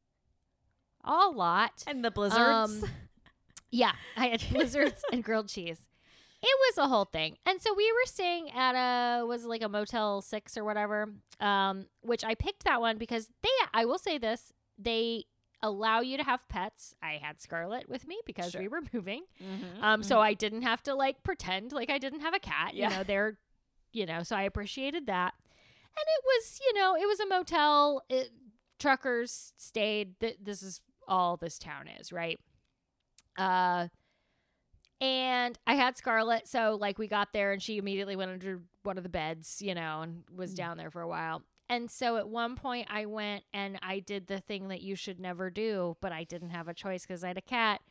[1.04, 1.84] a lot.
[1.86, 2.82] and the blizzards.
[2.82, 2.90] Um,
[3.70, 5.78] yeah, I had blizzards and grilled cheese.
[6.44, 7.36] It was a whole thing.
[7.46, 11.08] And so we were staying at a was like a Motel 6 or whatever.
[11.40, 15.24] Um which I picked that one because they I will say this, they
[15.62, 16.94] allow you to have pets.
[17.02, 18.60] I had Scarlett with me because Sure.
[18.60, 19.24] we were moving.
[19.42, 20.20] Mhm, Um so mhm.
[20.20, 22.74] I didn't have to like pretend like I didn't have a cat.
[22.74, 22.90] Yeah.
[22.90, 23.38] You know, they're
[23.92, 25.34] you know, so I appreciated that.
[25.96, 28.02] And it was, you know, it was a motel.
[28.08, 28.30] It,
[28.80, 30.18] truckers stayed.
[30.18, 32.38] Th- this is all this town is, right?
[33.36, 33.88] Uh
[35.04, 38.96] and I had Scarlett, so like we got there and she immediately went under one
[38.96, 40.56] of the beds, you know, and was Mm.
[40.56, 41.42] down there for a while.
[41.68, 45.20] And so at one point I went and I did the thing that you should
[45.20, 47.82] never do, but I didn't have a choice because I had a cat.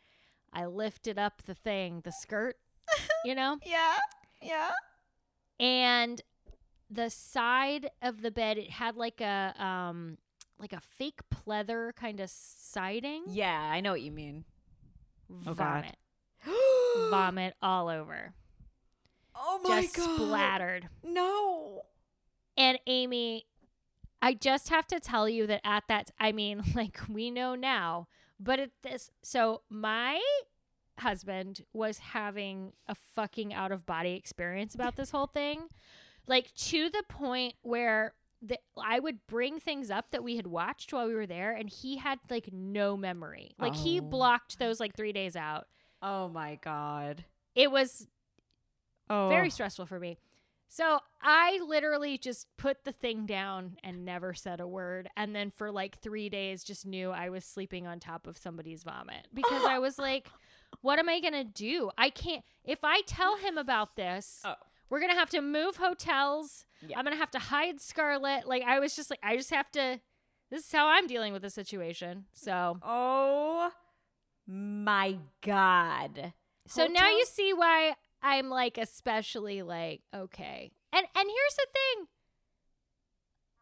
[0.52, 2.58] I lifted up the thing, the skirt,
[3.26, 3.98] you know, Yeah.
[4.42, 4.72] Yeah.
[5.60, 6.22] and
[6.90, 10.18] the side of the bed it had like a um
[10.60, 13.24] like a fake pleather kind of siding.
[13.28, 14.46] Yeah, I know what you mean.
[15.48, 15.86] Oh, God.
[17.10, 18.34] vomit, all over,
[19.36, 20.16] Oh my just god.
[20.16, 20.90] splattered.
[21.04, 21.84] No.
[22.58, 23.46] And Amy,
[24.22, 28.08] I just have to tell you that at that, I mean, like we know now,
[28.40, 30.22] but at this, so my
[31.00, 35.64] husband was having a fucking out of body experience about this whole thing,
[36.28, 38.14] like to the point where
[38.46, 41.70] the, I would bring things up that we had watched while we were there, and
[41.70, 43.56] he had like no memory.
[43.58, 44.04] Like he Oh.
[44.04, 45.66] blocked those like three days out.
[46.04, 47.26] Oh my god.
[47.56, 48.08] It was
[49.10, 49.30] Oh.
[49.30, 50.18] very stressful for me.
[50.70, 55.08] So I literally just put the thing down and never said a word.
[55.16, 58.84] And then for like three days, just knew I was sleeping on top of somebody's
[58.84, 60.30] vomit because I was like,
[60.82, 61.92] what am I going to do?
[61.98, 62.44] I can't.
[62.66, 64.56] If I tell him about this, Oh.
[64.90, 66.66] we're going to have to move hotels.
[66.82, 66.98] Yeah.
[66.98, 68.48] I'm going to have to hide Scarlett.
[68.48, 70.00] Like, I was just like, I just have to.
[70.50, 72.26] This is how I'm dealing with the situation.
[72.34, 73.72] So, Oh
[74.48, 76.34] my god.
[76.68, 80.72] so now you see why I'm like especially like okay.
[80.92, 82.08] And and here's the thing.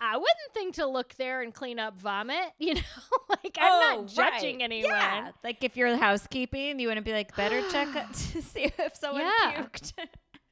[0.03, 2.81] I wouldn't think to look there and clean up vomit, you know?
[3.29, 4.63] like I'm Oh, not judging right.
[4.63, 4.91] anyone.
[4.91, 5.31] Yeah.
[5.43, 9.61] Like if you're housekeeping, you wouldn't be like, better check to see if someone Yeah.
[9.63, 9.93] puked.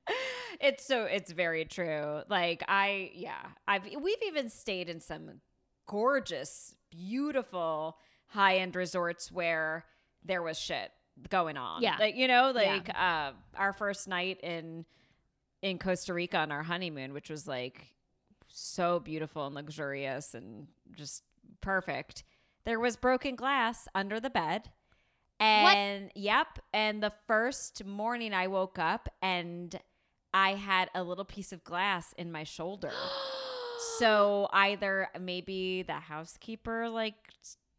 [0.61, 2.21] it's so it's very true.
[2.29, 5.41] Like I yeah, I've we've even stayed in some
[5.87, 9.85] gorgeous, beautiful high-end resorts where
[10.23, 10.91] there was shit
[11.29, 11.81] going on.
[11.81, 11.97] Yeah.
[11.99, 14.85] Like you know, like uh our first night in
[15.61, 17.93] in Costa Rica on our honeymoon, which was like
[18.47, 21.23] so beautiful and luxurious and just
[21.61, 22.23] perfect.
[22.65, 24.69] There was broken glass under the bed.
[25.39, 29.77] And yep, and the first morning I woke up and
[30.33, 32.91] I had a little piece of glass in my shoulder.
[33.97, 37.15] so either maybe the housekeeper like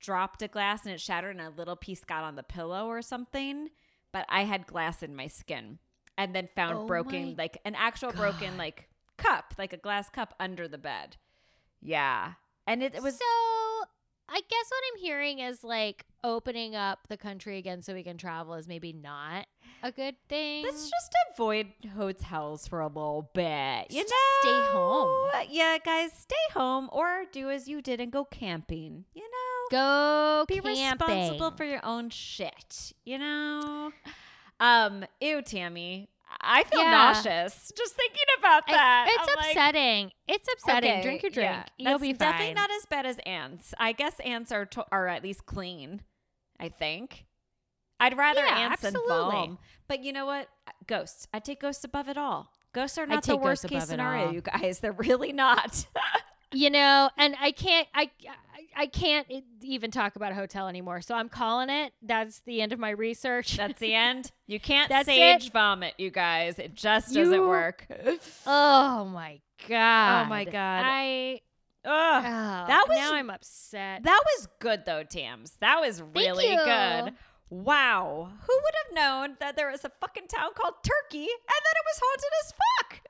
[0.01, 3.03] dropped a glass and it shattered and a little piece got on the pillow or
[3.03, 3.69] something,
[4.13, 5.79] but I had glass in my skin
[6.17, 10.35] and then found Oh broken like an actual broken like cup, like a glass cup
[10.41, 11.17] under the bed.
[11.83, 12.33] Yeah.
[12.67, 13.25] And it, it was so
[14.33, 18.17] I guess what I'm hearing is like opening up the country again so we can
[18.17, 19.47] travel is maybe not
[19.83, 20.63] a good thing.
[20.63, 23.87] Let's just avoid hotels for a little bit.
[23.91, 25.31] You Just know, stay home.
[25.51, 29.05] Yeah, guys, stay home or do as you did and go camping.
[29.15, 32.93] You know, go be responsible for your own shit.
[33.05, 33.93] You know.
[34.61, 35.05] Um.
[35.21, 36.09] Ew, Tammy.
[36.43, 36.91] I feel Yeah.
[36.91, 39.07] nauseous just thinking about I- that.
[39.11, 40.13] it's I'm like, upsetting.
[40.29, 40.91] it's upsetting.
[40.93, 41.51] okay, drink your drink.
[41.51, 43.75] yeah, You'll be definitely not as bad as ants.
[43.79, 46.03] I guess ants are to- are at least clean.
[46.61, 47.25] I think.
[47.99, 49.31] I'd rather Yeah, ants than absolutely.
[49.33, 49.59] foam.
[49.89, 50.49] But you know what?
[50.87, 51.27] Ghosts.
[51.35, 52.53] I take ghosts above it all.
[52.73, 54.79] Ghosts are not the worst case scenario, you guys.
[54.81, 55.85] They're really not.
[56.53, 57.89] you know, and I can't.
[57.95, 58.11] I
[58.77, 59.27] I- can't
[59.63, 61.01] even talk about a hotel anymore.
[61.03, 61.93] So I'm calling it.
[62.03, 63.57] That's the end of my research.
[63.57, 64.31] That's the end.
[64.47, 65.53] You can't That's sage it.
[65.53, 66.59] vomit, you guys.
[66.59, 67.87] It just doesn't work.
[68.47, 70.27] Oh, oh my god.
[70.27, 70.83] Oh my God.
[70.87, 71.41] I.
[71.85, 71.91] Ugh.
[72.25, 74.03] Oh, That was- now I'm upset.
[74.03, 75.57] That was good though, Tams.
[75.61, 77.15] That was really good.
[77.49, 78.29] Wow.
[78.47, 81.85] Who would have known that there was a fucking town called Turkey and that it
[81.87, 83.01] was haunted as fuck?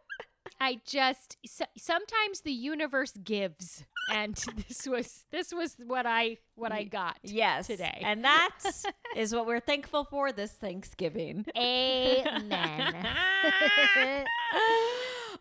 [0.62, 4.34] I just so, sometimes the universe gives, and
[4.68, 7.18] this was this was what I what I got.
[7.22, 7.66] Yes.
[7.66, 8.02] today.
[8.04, 8.50] And that
[9.16, 11.46] is what we're thankful for this Thanksgiving.
[11.56, 12.94] Amen.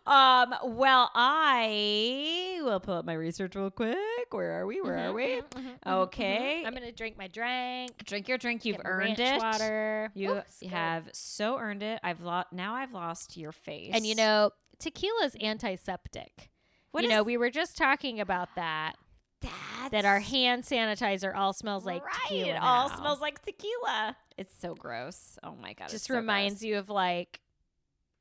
[0.06, 3.96] um, well, I will pull up my research real quick.
[4.30, 4.80] Where are we?
[4.80, 5.22] Where are we?
[5.22, 6.62] Mhm, mhm, mhm, Okay.
[6.62, 6.66] mhm.
[6.66, 7.92] I'm gonna drink my drink.
[8.04, 8.64] Drink your drink.
[8.64, 9.38] You've earned it.
[9.40, 10.10] Water.
[10.14, 10.70] You Ooh, it's good.
[10.70, 12.00] have so earned it.
[12.02, 12.52] I've lost.
[12.52, 13.90] Now I've lost your face.
[13.94, 16.49] And you know, tequila's antiseptic.
[16.92, 18.94] What you know, we were just talking about that.
[19.42, 19.88] that?
[19.92, 22.14] That our hand sanitizer all smells like right.
[22.28, 22.48] tequila.
[22.50, 22.96] It all now.
[22.96, 24.16] smells like tequila.
[24.36, 25.38] It's so gross.
[25.42, 25.88] Oh my god.
[25.88, 26.68] Just so reminds gross.
[26.68, 27.40] you of like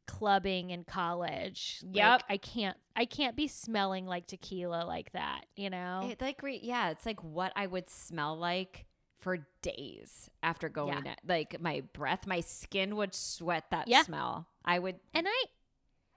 [0.07, 1.81] clubbing in college.
[1.85, 2.23] Like, Yep.
[2.29, 6.07] I can't I can't be smelling like tequila like that, you know?
[6.11, 8.85] It like re- yeah, it's like what I would smell like
[9.19, 11.11] for days after going Yeah.
[11.11, 14.03] at, like my breath, my skin would sweat that Yeah.
[14.03, 14.47] smell.
[14.65, 15.43] I would And I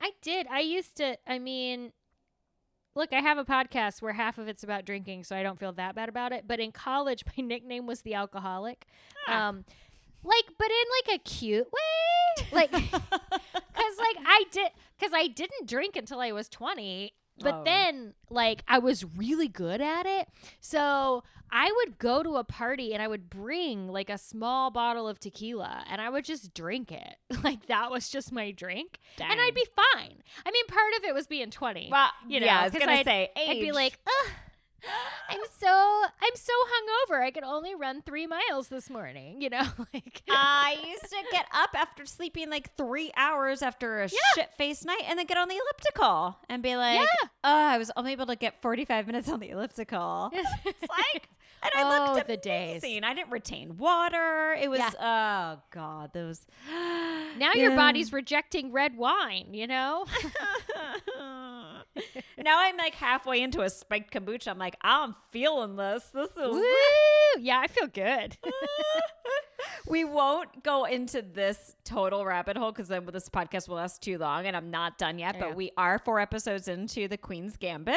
[0.01, 0.47] I did.
[0.49, 1.93] I used to I mean
[2.95, 5.73] Look, I have a podcast where half of it's about drinking, so I don't feel
[5.73, 6.45] that bad about it.
[6.47, 8.87] But in college, my nickname was the alcoholic.
[9.29, 9.49] Ah.
[9.49, 9.65] Um
[10.25, 12.47] like but in like a cute way.
[12.53, 14.71] Like cuz like I did
[15.01, 17.15] cuz I didn't drink until I was 20.
[17.41, 17.63] But Oh.
[17.65, 20.29] then like I was really good at it.
[20.61, 25.07] So I would go to a party and I would bring like a small bottle
[25.09, 27.17] of tequila and I would just drink it.
[27.43, 28.99] Like that was just my drink.
[29.21, 30.23] And I'd be fine.
[30.47, 31.89] I mean, part of it was being 20.
[31.91, 33.75] well, you know, yeah, I was gonna I'd- say I'd be age.
[33.75, 34.31] like, Ugh,
[35.29, 36.53] I'm so I'm so
[37.13, 37.23] hungover.
[37.23, 39.41] I could only run three miles this morning.
[39.41, 39.63] You know,
[39.95, 44.19] like I used to get up after sleeping like three hours after a Yeah.
[44.35, 47.29] shit faced night and then get on the elliptical and be like, Yeah.
[47.45, 50.31] oh, I was only able to get 45 minutes on the elliptical.
[50.65, 51.29] It's like,
[51.63, 52.83] and I Oh, looked the days.
[52.83, 53.05] amazing.
[53.05, 54.57] I didn't retain water.
[54.61, 55.57] It was, Yeah.
[55.57, 56.45] oh God, those.
[57.39, 59.55] now your body's rejecting red wine.
[59.55, 60.07] You know,
[62.39, 64.49] now I'm like halfway into a spiked kombucha.
[64.49, 66.05] I'm like, I'm feeling this.
[66.13, 66.37] This is.
[66.37, 66.63] woo!
[67.39, 68.37] Yeah, I feel good.
[69.89, 74.19] we won't go into this total rabbit hole because then this podcast will last too
[74.19, 75.37] long and I'm not done yet.
[75.37, 75.41] Yeah.
[75.41, 77.97] But we are four episodes into the Queen's Gambit.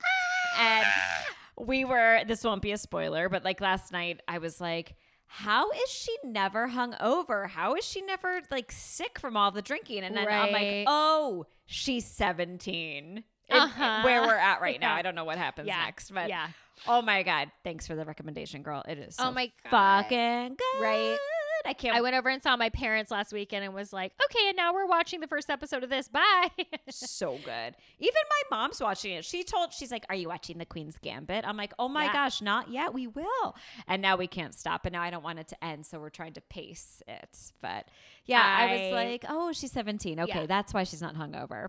[0.00, 0.60] Ah!
[0.60, 4.94] And we were, this won't be a spoiler, but like last night, I was like,
[5.36, 7.48] how is she never hung over?
[7.48, 10.04] How is she never like sick from all the drinking?
[10.04, 13.24] And then I'm like, oh, she's 17.
[13.50, 14.02] Uh-huh.
[14.04, 14.94] Where we're at right now.
[14.96, 16.46] I don't know what happens yeah, next, but yeah,
[16.86, 17.50] oh my God.
[17.64, 18.84] Thanks for the recommendation, girl.
[18.86, 20.02] It is so Oh my God.
[20.04, 20.82] fucking good.
[20.82, 21.18] Right.
[21.66, 24.48] I can't I went over and saw my parents last weekend and was like, okay,
[24.48, 26.08] and now we're watching the first episode of this.
[26.14, 26.48] Bye.
[26.90, 27.74] so good.
[27.98, 29.24] Even my mom's watching it.
[29.24, 32.12] She told she's like, "Are you watching The Queen's Gambit?" I'm like, "Oh my Yeah.
[32.12, 32.92] gosh, not yet.
[32.94, 33.56] We will."
[33.88, 34.84] And now we can't stop.
[34.86, 37.52] And now I don't want it to end, so we're trying to pace it.
[37.62, 37.88] But
[38.26, 40.20] yeah, I, was like, "Oh, she's 17.
[40.20, 40.46] Okay, Yeah.
[40.46, 41.68] that's why she's not hungover."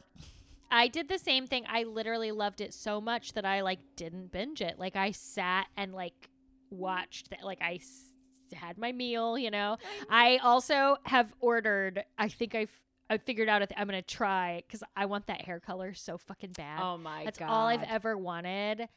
[0.71, 1.63] I did the same thing.
[1.69, 4.77] I literally loved it so much that I like didn't binge it.
[4.79, 6.29] Like I sat and like
[6.69, 7.43] watched it.
[7.43, 8.11] Like I s-
[8.55, 9.77] had my meal, you know.
[10.09, 12.03] I also have ordered.
[12.17, 12.71] I think I've
[13.09, 13.59] I figured out.
[13.59, 16.79] Th- I'm gonna try because I want that hair color so fucking bad.
[16.81, 17.49] Oh my That's god.
[17.49, 18.89] all I've ever wanted.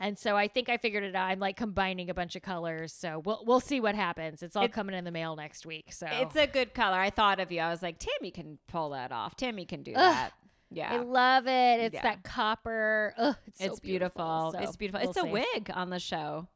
[0.00, 1.30] And so I think I figured it out.
[1.30, 2.92] I'm like combining a bunch of colors.
[2.92, 4.42] So we'll we'll see what happens.
[4.42, 5.92] It's all coming in the mail next week.
[5.92, 6.96] So It's a good color.
[6.98, 7.60] I thought of you.
[7.60, 9.36] I was like, "Tammy can pull that off.
[9.36, 10.14] Tammy can do Ugh.
[10.14, 10.32] that."
[10.74, 10.92] Yeah.
[10.94, 11.80] I love it.
[11.80, 12.02] It's Yeah.
[12.02, 13.14] that copper.
[13.18, 14.52] Ugh, it's, so It's beautiful.
[14.54, 15.00] So it's beautiful.
[15.00, 15.28] we'll it's a see.
[15.30, 16.48] wig on the show.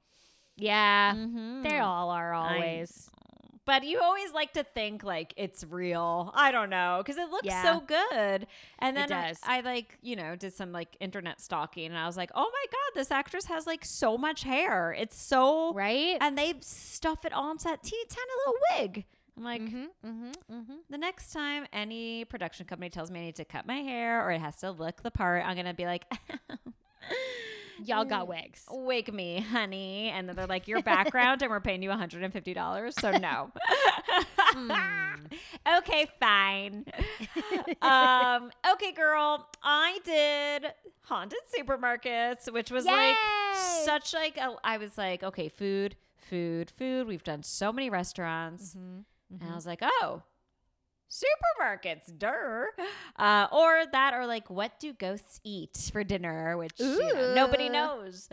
[0.57, 1.15] Yeah.
[1.15, 1.63] Mhm.
[1.63, 3.11] They all are always.
[3.67, 6.31] But you always like to think like it's real.
[6.37, 7.63] I don't know because it looks Yeah.
[7.65, 8.47] so good.
[8.79, 9.35] And then I-.
[9.43, 12.65] I, like you know did some like internet stalking, and I was like, oh my
[12.71, 14.93] god, this actress has like so much hair.
[14.93, 16.17] It's so Right?
[16.21, 18.61] and they stuff it all into that teeny tiny little
[18.95, 19.05] wig.
[19.37, 19.61] I'm like.
[19.63, 20.75] mm-hmm, mm-hmm, mm-hmm.
[20.89, 24.31] The next time any production company tells me I need to cut my hair or
[24.31, 26.05] it has to look the part, I'm gonna be like,
[27.85, 28.65] Y'all got wigs.
[28.71, 30.11] wig me, honey.
[30.11, 33.01] And then they're like, your background, and we're paying you $150.
[33.01, 33.51] So no.
[34.39, 34.73] Hmm.
[35.79, 36.87] okay, fine.
[37.83, 39.49] um, okay, girl.
[39.63, 40.73] I did
[41.03, 43.17] haunted supermarkets, which was like
[43.85, 47.07] such like a, I was like, okay, food, food, food.
[47.07, 48.75] We've done so many restaurants.
[48.75, 49.43] Mm-hmm.
[49.43, 50.23] And I was like, oh,
[51.11, 52.69] supermarkets, dur.
[53.17, 56.57] Uh, or that, or like, what do ghosts eat for dinner?
[56.59, 58.29] Which you know, nobody knows.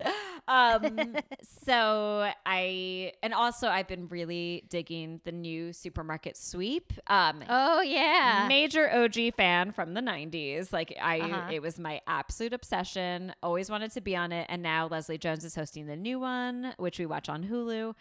[0.47, 1.15] Um,
[1.65, 6.91] so I, and also I've been really digging the new supermarket sweep.
[7.07, 8.45] Um, Oh yeah.
[8.47, 10.73] Major OG fan from the 90s.
[10.73, 11.49] Like I Uh-huh.
[11.51, 13.33] it was my absolute obsession.
[13.41, 16.73] Always wanted to be on it and now Leslie Jones is hosting the new one
[16.77, 17.93] which we watch on Hulu.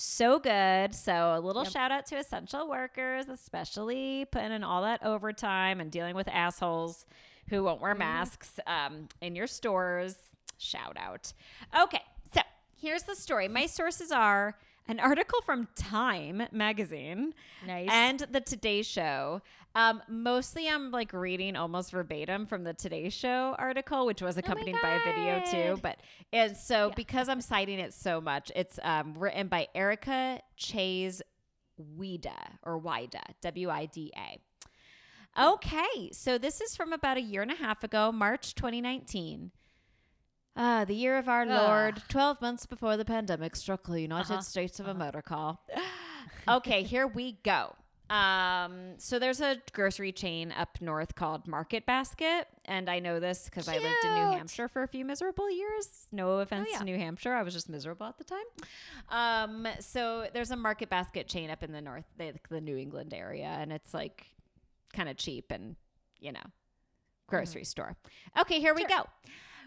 [0.00, 0.94] So good.
[0.94, 1.72] So a little Yep.
[1.72, 7.04] shout out to essential workers, especially putting in all that overtime and dealing with assholes
[7.48, 7.98] who won't wear Mhm.
[7.98, 10.16] masks um, in your stores.
[10.56, 11.32] Shout out.
[11.76, 12.42] Okay, so
[12.80, 13.48] here's the story.
[13.48, 17.34] My sources are an article from Time magazine
[17.66, 17.88] nice.
[17.90, 19.42] and the Today Show.
[19.74, 24.76] Um, mostly, I'm like reading almost verbatim from the Today Show article, which was accompanied
[24.82, 25.80] by a video too.
[25.80, 25.98] But
[26.32, 26.94] and so Yeah.
[26.96, 31.22] because I'm citing it so much, it's um, written by Erica Chase
[31.96, 34.40] Wida or Wida, W I D A.
[35.40, 39.52] Okay, so this is from about a year and a half ago, March 2019.
[40.56, 44.42] Ah, the year of our Lord, 12 months before the pandemic struck the United Uh-huh,
[44.42, 44.96] States of uh-huh.
[44.96, 45.58] America.
[46.48, 47.76] okay, here we go.
[48.10, 53.44] Um, so there's a grocery chain up north called Market Basket, and I know this
[53.44, 56.06] because I lived in New Hampshire for a few miserable years.
[56.10, 56.78] No offense yeah.
[56.78, 58.38] to New Hampshire, I was just miserable at the time.
[59.10, 63.12] Um, so there's a Market Basket chain up in the north, the, the New England
[63.12, 64.26] area, and it's like
[64.92, 65.76] kind of cheap and
[66.20, 66.40] you know,
[67.26, 67.96] grocery store.
[68.38, 69.02] Okay, here we Mm-hmm.
[69.02, 69.06] Go.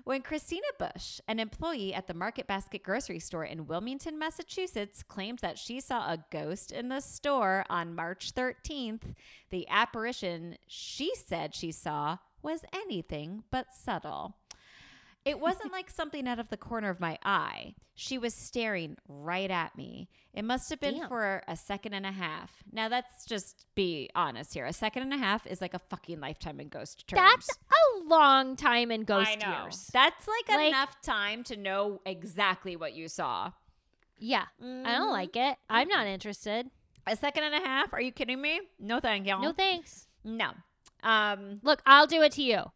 [0.04, 5.39] When Christina Bush, an employee at the Market Basket grocery store in Wilmington, Massachusetts, claimed
[5.39, 9.14] that she saw a ghost in the store on March 13th,
[9.52, 14.38] the apparition she said she saw was anything but subtle.
[15.24, 17.76] It wasn't like something out of the corner of my eye.
[17.93, 20.09] She was staring right at me.
[20.34, 21.09] It must have been Damn.
[21.09, 22.51] for a second and a half.
[22.72, 24.65] Now, let's just be honest here.
[24.65, 27.22] A second and a half is like a fucking lifetime in ghost terms.
[27.22, 29.63] That's a long time in ghost I know.
[29.63, 29.89] years.
[29.93, 33.51] That's like, Like- enough time to know exactly what you saw.
[34.17, 34.45] Yeah.
[34.59, 34.84] I Mhm.
[34.86, 35.57] don't like it.
[35.69, 36.72] I'm not interested.
[37.05, 37.93] A second and a half?
[37.93, 38.61] Are you kidding me?
[38.80, 39.39] No, thank you.
[39.39, 40.07] No thanks.
[40.24, 40.51] no.
[41.03, 41.59] Um.
[41.63, 42.72] Look, I'll do it to you.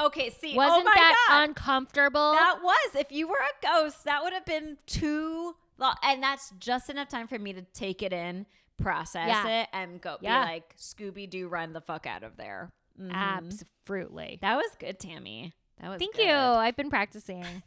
[0.00, 0.30] Okay.
[0.30, 0.56] See.
[0.56, 1.48] Wasn't oh my that God.
[1.48, 2.32] uncomfortable?
[2.32, 2.94] That was.
[2.96, 5.94] If you were a ghost, that would have been too long.
[6.02, 8.46] And that's just enough time for me to take it in,
[8.78, 9.62] process Yeah.
[9.62, 10.44] it, and go Yeah.
[10.44, 12.72] be like, Scooby Doo, run the fuck out of there.
[13.00, 13.12] Mhm.
[13.12, 14.38] Absolutely.
[14.42, 15.54] That was good, Tammy.
[15.80, 16.26] That was Thank good.
[16.26, 16.32] you.
[16.32, 17.44] I've been practicing.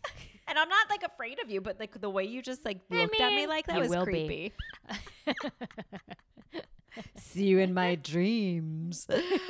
[0.47, 2.95] And I'm not like afraid of you, but like the way you just like I
[3.01, 4.51] looked at me like that was creepy.
[7.16, 9.08] See you in my dreams.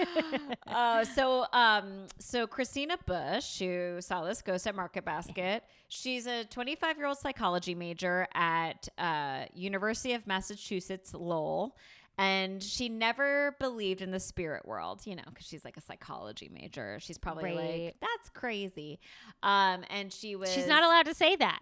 [0.68, 6.45] uh, so, um, so Christina Bush, who saw this ghost at Market Basket, she's a
[6.45, 11.76] 25 year old psychology major at uh, University of Massachusetts Lowell.
[12.20, 16.49] And she never believed in the spirit world, you know, because she's like a psychology
[16.53, 16.99] major.
[16.99, 17.84] She's probably Right.
[17.86, 18.99] like, that's crazy.
[19.41, 20.51] Um, and she was.
[20.51, 21.59] She's not allowed to say that.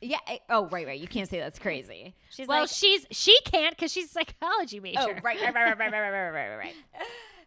[0.00, 0.18] Yeah.
[0.26, 0.98] I- oh, right, right.
[1.00, 2.16] You can't say that's crazy.
[2.30, 4.98] She's Well, like, she's she can't because she's a psychology major.
[5.00, 6.74] Oh, right, right, right, right, right, right, right, right, right, right.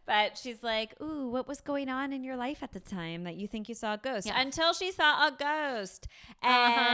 [0.05, 3.35] But she's like, "Ooh, what was going on in your life at the time that
[3.35, 4.39] you think you saw a ghost?" Yeah.
[4.39, 6.07] Until she saw a ghost,
[6.41, 6.49] Uh-huh.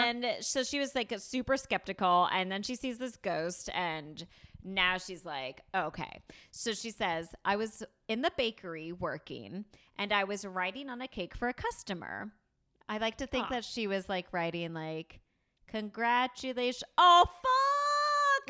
[0.06, 2.30] and so she was like super skeptical.
[2.32, 4.28] And then she sees this ghost, and
[4.64, 9.66] now she's like, "Okay." So she says, "I was in the bakery working,
[9.98, 12.32] and I was writing on a cake for a customer.
[12.88, 13.50] I like to think Aw.
[13.56, 15.20] that she was like writing like,
[15.68, 16.84] congratulations.
[16.98, 17.80] Oh fuck."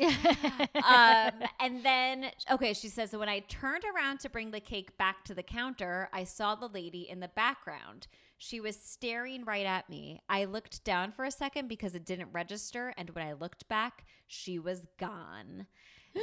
[0.00, 5.24] um, and then, okay, she says, when I turned around to bring the cake back
[5.24, 8.06] to the counter, I saw the lady in the background.
[8.38, 10.22] She was staring right at me.
[10.28, 12.94] I looked down for a second because it didn't register.
[12.96, 15.66] And when I looked back, she was gone.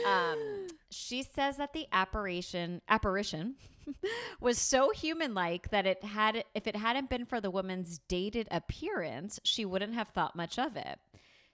[0.06, 3.56] Um, she says that the apparition apparition
[4.42, 9.40] was so human-like that it had if it hadn't been for the woman's dated appearance,
[9.44, 11.00] she wouldn't have thought much of it.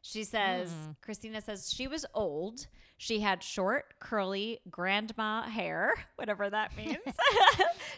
[0.02, 2.68] She says, Christina says she was old.
[2.98, 6.98] She had short, curly grandma hair, whatever that means.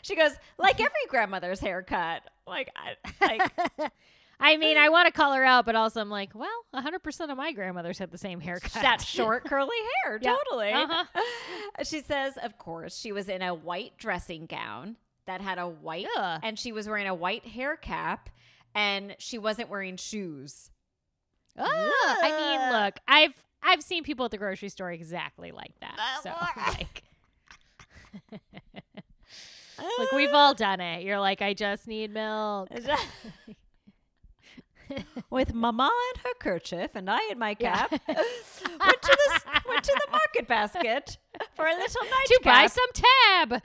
[0.03, 2.21] she goes, like every grandmother's haircut.
[2.45, 3.91] Like, I, like
[4.39, 7.37] I mean, I want to call her out, but also I'm like, well, 100% of
[7.37, 8.73] my grandmothers had the same haircut.
[8.81, 10.19] that short, curly hair.
[10.21, 10.35] Yeah.
[10.47, 10.71] Totally.
[10.71, 11.05] Uh-huh.
[11.83, 14.95] She says, of course, she was in a white dressing gown
[15.27, 16.39] that had a white, Ugh.
[16.43, 18.29] and she was wearing a white hair cap,
[18.73, 20.71] and she wasn't wearing shoes.
[21.57, 21.65] Ah,
[22.21, 23.33] I mean, look, I've
[23.63, 25.97] I've seen people at the grocery store exactly like that.
[25.97, 26.33] Uh, So
[26.71, 27.03] like
[29.99, 31.03] Look, we've all done it.
[31.03, 32.69] You're like, I just need milk.
[35.29, 37.87] With Mama in her kerchief and I in my Yeah.
[37.87, 41.17] cap, went to the went to the market basket
[41.55, 42.25] for a little nightcap.
[42.27, 43.61] to buy some tab.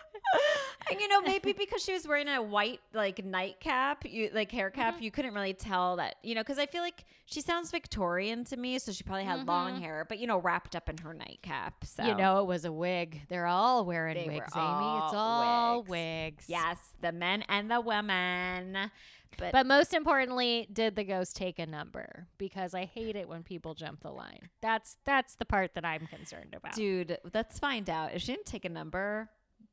[0.90, 4.70] and you know, maybe because she was wearing a white like nightcap, you like hair
[4.70, 5.02] cap, Mm-hmm.
[5.04, 6.16] you couldn't really tell that.
[6.22, 9.46] You know, because I feel like she sounds Victorian to me, so she probably had
[9.46, 9.80] long Mhm.
[9.82, 11.84] hair, but you know, wrapped up in her nightcap.
[11.84, 13.22] So You know, it was a wig.
[13.28, 14.98] They're all wearing They wigs, Amy.
[15.04, 15.90] It's all all wigs.
[15.90, 16.44] wigs.
[16.48, 18.90] yes, the men and the women.
[19.36, 22.26] But, But most importantly, did the ghost take a number?
[22.38, 24.48] Because I hate it when people jump the line.
[24.62, 26.72] That's that's the part that I'm concerned about.
[26.74, 28.14] dude, let's find out.
[28.14, 29.28] If she didn't take a number,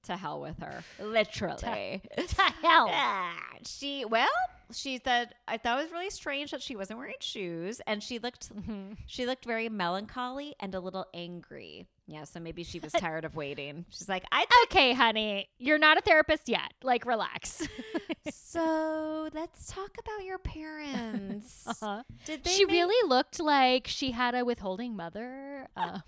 [0.06, 0.84] to hell with her.
[1.00, 2.02] Literally.
[2.18, 2.88] To hell.
[2.88, 3.34] Yeah,
[3.66, 4.28] she well,
[4.72, 8.20] she said I thought it was really strange that she wasn't wearing shoes, and she
[8.20, 8.98] looked Mhm.
[9.08, 11.88] she looked very melancholy and a little angry.
[12.08, 13.86] Yeah, so maybe she was tired of waiting.
[13.90, 16.72] She's like, I Okay, honey, you're not a therapist yet.
[16.84, 17.68] Like, relax.
[18.32, 21.66] so let's talk about your parents.
[21.68, 22.04] uh-huh.
[22.26, 25.68] Did they She make- really looked like she had a withholding mother.
[25.76, 26.04] Um,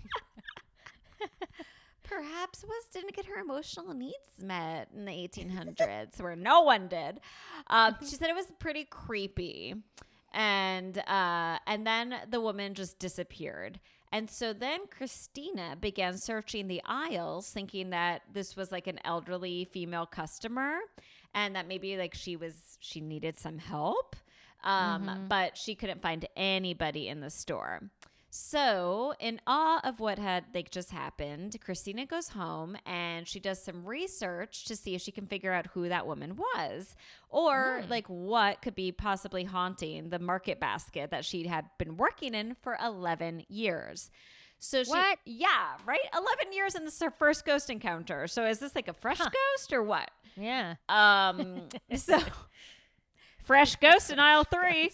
[2.08, 7.20] perhaps was didn't get her emotional needs met in the 1800s where no one did
[7.68, 9.74] um, she said it was pretty creepy
[10.32, 13.80] and uh, and then the woman just disappeared.
[14.12, 19.64] And so then Christina began searching the aisles, thinking that this was like an elderly
[19.72, 20.78] female customer,
[21.34, 24.16] and that maybe like she was she needed some help,
[24.64, 25.28] um, Mhm.
[25.28, 27.90] but she couldn't find anybody in the store.
[28.30, 33.62] So, in awe of what had like just happened, Christina goes home and she does
[33.62, 36.94] some research to see if she can figure out who that woman was
[37.30, 37.88] or Mm.
[37.90, 42.54] like what could be possibly haunting the market basket that she had been working in
[42.60, 44.10] for 11 years.
[44.58, 45.18] So she What?
[45.24, 46.00] Yeah, right?
[46.14, 48.26] 11 years and this is her first ghost encounter.
[48.26, 49.30] So is this like a fresh Huh.
[49.30, 50.10] ghost or what?
[50.36, 50.74] Yeah.
[50.90, 52.18] Um so
[53.44, 54.90] fresh ghost in aisle 3.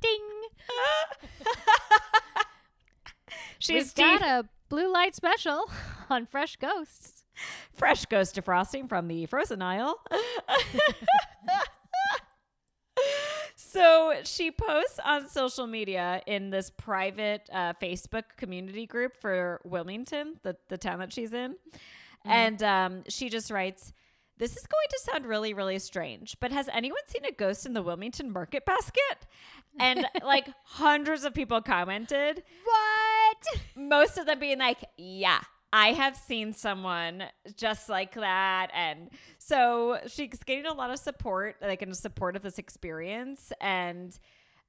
[0.00, 0.20] Ding.
[3.64, 5.70] She's We've got a blue light special
[6.10, 7.24] on Fresh Ghosts.
[7.72, 10.00] fresh ghost defrosting from the frozen aisle.
[13.56, 20.34] so she posts on social media in this private uh, Facebook community group for Wilmington,
[20.42, 21.56] the, the town that she's in.
[22.26, 23.94] And um, she just writes,
[24.36, 27.72] This is going to sound really, really strange, but has anyone seen a ghost in
[27.72, 29.26] the Wilmington market basket?
[29.80, 33.03] And like hundreds of people commented What?
[33.76, 35.40] most of them being like, yeah,
[35.72, 37.24] I have seen someone
[37.56, 38.68] just like that.
[38.74, 43.52] And so she's getting a lot of support, like in support of this experience.
[43.60, 44.16] And,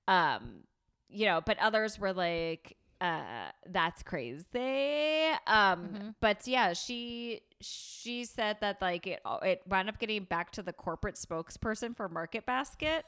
[0.07, 0.63] um,
[1.09, 5.30] you know, but others were like, uh, that's crazy.
[5.47, 6.16] Um, Mhm.
[6.22, 10.74] but yeah, she, she said that like it, it wound up getting back to the
[10.74, 13.05] corporate spokesperson for Market Basket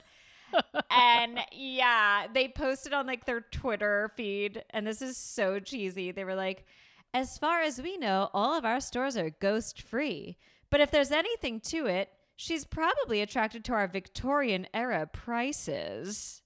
[0.91, 6.11] and yeah, they posted on like their Twitter feed, and this is so cheesy.
[6.11, 6.65] They were like,
[7.13, 10.37] as far as we know, all of our stores are ghost free.
[10.69, 16.41] But if there's anything to it, she's probably attracted to our Victorian era prices.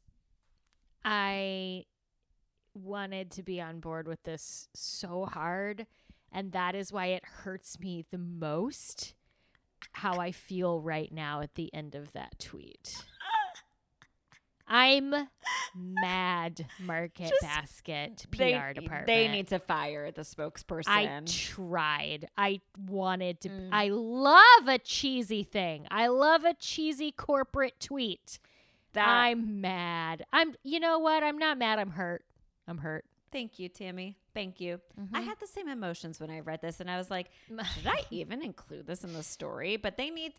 [1.03, 1.85] I
[2.73, 5.87] wanted to be on board with this so hard,
[6.31, 9.13] and that is why it hurts me the most
[9.93, 13.03] how I feel right now at the end of that tweet.
[14.73, 15.13] I'm
[15.75, 19.05] mad, Market Just- Basket PR they, department.
[19.07, 20.87] They need to fire the spokesperson.
[20.87, 22.29] I tried.
[22.37, 23.49] I wanted to.
[23.49, 23.69] Mm.
[23.71, 25.87] I love a cheesy thing.
[25.91, 28.39] I love a cheesy corporate tweet.
[28.93, 29.07] that.
[29.07, 30.25] I'm mad.
[30.33, 30.55] I'm.
[30.63, 31.21] You know what?
[31.23, 31.77] I'm not mad.
[31.79, 32.23] I'm hurt.
[32.67, 33.05] I'm hurt.
[33.31, 34.17] Thank you, Tammy.
[34.33, 34.79] Thank you.
[35.13, 35.25] I Mhm.
[35.25, 38.41] had the same emotions when I read this, and I was like, should I even
[38.41, 39.75] include this in the story?
[39.77, 40.33] But they need,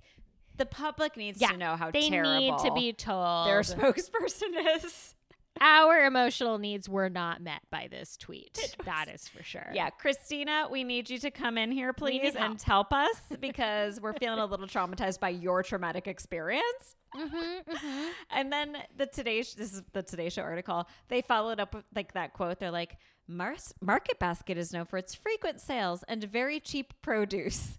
[0.57, 3.47] the public needs Yeah, to know how They terrible need to be told.
[3.47, 5.15] their spokesperson is.
[5.61, 8.75] Our emotional needs were not met by this tweet.
[8.87, 9.71] That is for sure.
[9.75, 14.15] Yeah, Christina, we need you to come in here, please, and help us because we're
[14.15, 16.97] feeling a little traumatized by your traumatic experience.
[17.15, 17.37] Mm-hmm,
[17.71, 18.07] mm-hmm.
[18.31, 20.89] And then the Today, Sh- this is the Today Show article.
[21.09, 22.59] They followed up with like that quote.
[22.59, 22.97] They're like,
[23.29, 27.79] Mars- Market Basket is known for its frequent sales and very cheap produce.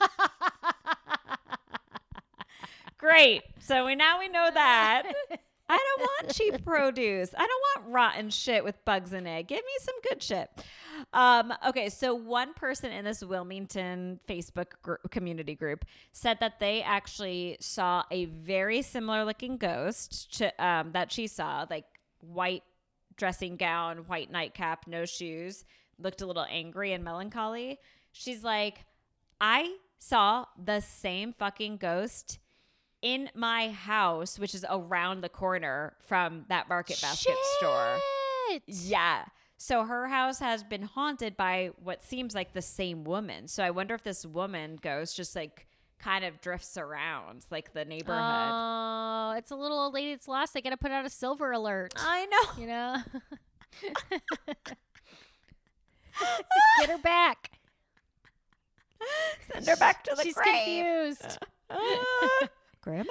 [2.98, 3.42] Great.
[3.58, 5.04] So we now we know that.
[5.68, 7.34] I don't want cheap produce.
[7.36, 9.48] I don't want rotten shit with bugs in it.
[9.48, 10.48] Give me some good shit.
[11.12, 16.82] Um, okay, so one person in this Wilmington Facebook gr- community group said that they
[16.82, 21.86] actually saw a very similar looking ghost to, um, that she saw, like
[22.20, 22.62] white
[23.16, 25.64] dressing gown, white nightcap, no shoes,
[25.98, 27.78] looked a little angry and melancholy.
[28.12, 28.84] She's like,
[29.40, 32.38] I saw the same fucking ghost
[33.06, 37.98] in my house, which is around the corner from that Market Basket store.
[38.66, 39.26] Yeah.
[39.58, 43.46] So her house has been haunted by what seems like the same woman.
[43.46, 45.68] So I wonder if this woman ghost just like
[46.00, 48.50] kind of drifts around like the neighborhood.
[48.52, 50.52] Oh, it's a little old lady that's lost.
[50.52, 51.94] They got to put out a silver alert.
[51.96, 52.60] I know.
[52.60, 52.96] You know?
[56.80, 57.52] Get her back.
[59.52, 60.46] Send her back to the She's grave.
[60.46, 61.38] confused.
[62.86, 63.10] Grandma?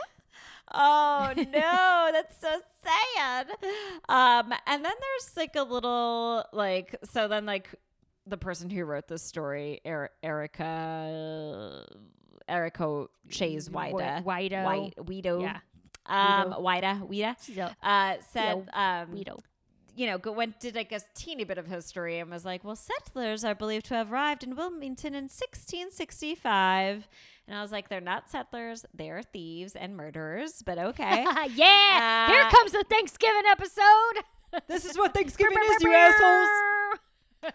[0.73, 3.47] Oh no, that's so sad.
[4.07, 7.67] Um, and then there's like a little like so then like
[8.25, 11.85] the person who wrote this story, Er- Erica
[12.47, 14.23] Erica Chase Wida.
[14.23, 14.63] Wido.
[14.63, 15.41] White Weedo.
[15.41, 15.59] Yeah.
[16.07, 17.75] Um Wida, Wida.
[17.83, 19.39] Uh said um Wido.
[19.95, 23.43] you know, went did like a teeny bit of history and was like, well, settlers
[23.43, 27.07] are believed to have arrived in Wilmington in 1665.
[27.47, 31.23] And I was like, they're not settlers, they're thieves and murderers, but okay.
[31.55, 32.27] yeah.
[32.27, 34.63] Here Uh, comes the Thanksgiving episode.
[34.67, 36.49] this is what Thanksgiving is, you assholes.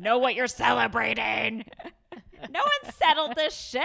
[0.00, 1.64] Know what you're celebrating.
[2.50, 3.82] no one settled this shit.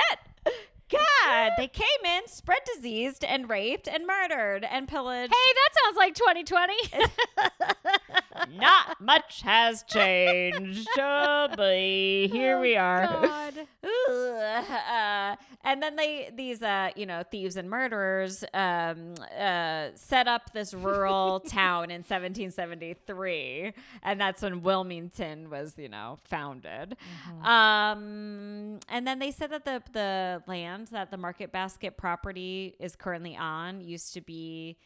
[0.91, 5.33] God, they came in, spread disease, and raped and murdered and pillaged.
[5.33, 6.73] Hey, that sounds like 2020.
[8.55, 10.87] Not much has changed.
[10.97, 12.29] Oh, boy.
[12.31, 13.05] Here we are.
[13.07, 13.53] God.
[14.53, 20.51] Uh, and then they these uh you know thieves and murderers um uh set up
[20.53, 23.73] this rural town in 1773
[24.03, 26.95] and that's when wilmington was you know founded
[27.43, 32.95] um and then they said that the the land that the market basket property is
[32.95, 34.77] currently on used to be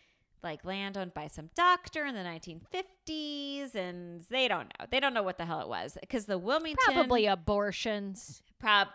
[0.44, 5.14] like land owned by some doctor in the 1950s and they don't know they don't
[5.14, 8.42] know what the hell it was because the wilmington Probably abortions.
[8.60, 8.88] Prob.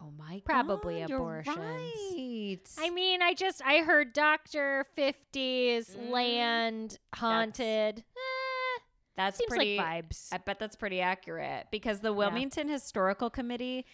[0.00, 1.56] Oh my Probably God, abortions.
[1.56, 2.58] right.
[2.78, 6.10] I mean, I just I heard doctor 50s Mhm.
[6.10, 7.98] land haunted.
[7.98, 8.78] Eh,
[9.16, 9.76] that's seems pretty.
[9.76, 10.28] like vibes.
[10.30, 13.86] I bet that's pretty accurate because the Wilmington Historical Committee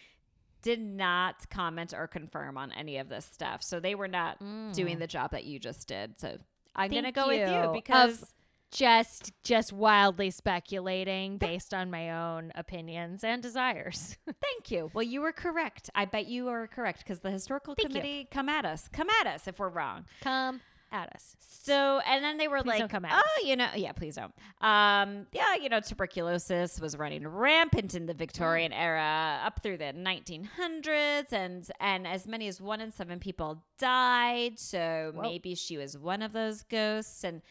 [0.61, 4.39] did not comment or confirm on any of this stuff, so they were not
[4.75, 4.99] doing Mm.
[4.99, 6.19] the job that you just did.
[6.21, 6.39] So
[6.75, 7.55] I'm gonna go with you.
[7.55, 8.29] you because Of
[8.71, 14.17] just just wildly speculating based on my own opinions and desires.
[14.43, 14.91] thank you.
[14.93, 15.91] Well, you were correct.
[15.95, 18.01] I bet you are correct because the historical Thank you.
[18.01, 20.07] committee come at us, come at us if we're wrong.
[20.23, 20.61] Come
[20.95, 21.37] at us.
[21.41, 23.93] So, and then they were Please like, don't come at oh, us." you know, yeah,
[23.93, 24.33] please don't.
[24.61, 28.79] Um, yeah, you know, tuberculosis was running rampant in the Victorian Mm.
[28.81, 34.59] era up through the 1900s, and and as many as one in seven people died.
[34.59, 35.23] So Whoa.
[35.23, 37.43] maybe she was one of those ghosts, and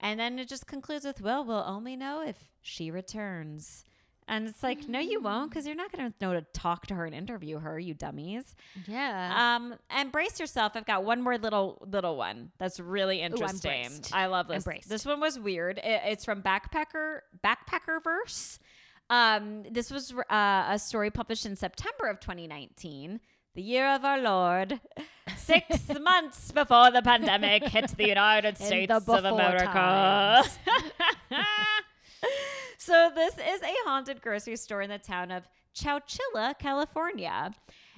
[0.00, 3.84] and then it just concludes with, well, we'll only know if she returns.
[4.26, 6.94] And it's like, no, you won't, because you're not going to know to talk to
[6.94, 8.56] her and interview her, you dummies.
[8.86, 9.56] Yeah.
[9.56, 10.72] Um, and brace yourself.
[10.76, 13.88] I've got one more little little one that's really interesting.
[13.88, 14.14] braced.
[14.14, 14.64] I love this.
[14.64, 14.88] braced.
[14.88, 15.78] This one was weird.
[15.78, 18.58] It- it's from Backpacker Backpacker Verse.
[19.10, 23.20] Um, this was uh, a story published in September of 2019,
[23.54, 24.80] the year of our Lord,
[25.36, 30.42] six months before the pandemic hit the United States the of America.
[32.84, 37.50] so this is a haunted grocery store in the town of Chowchilla, California.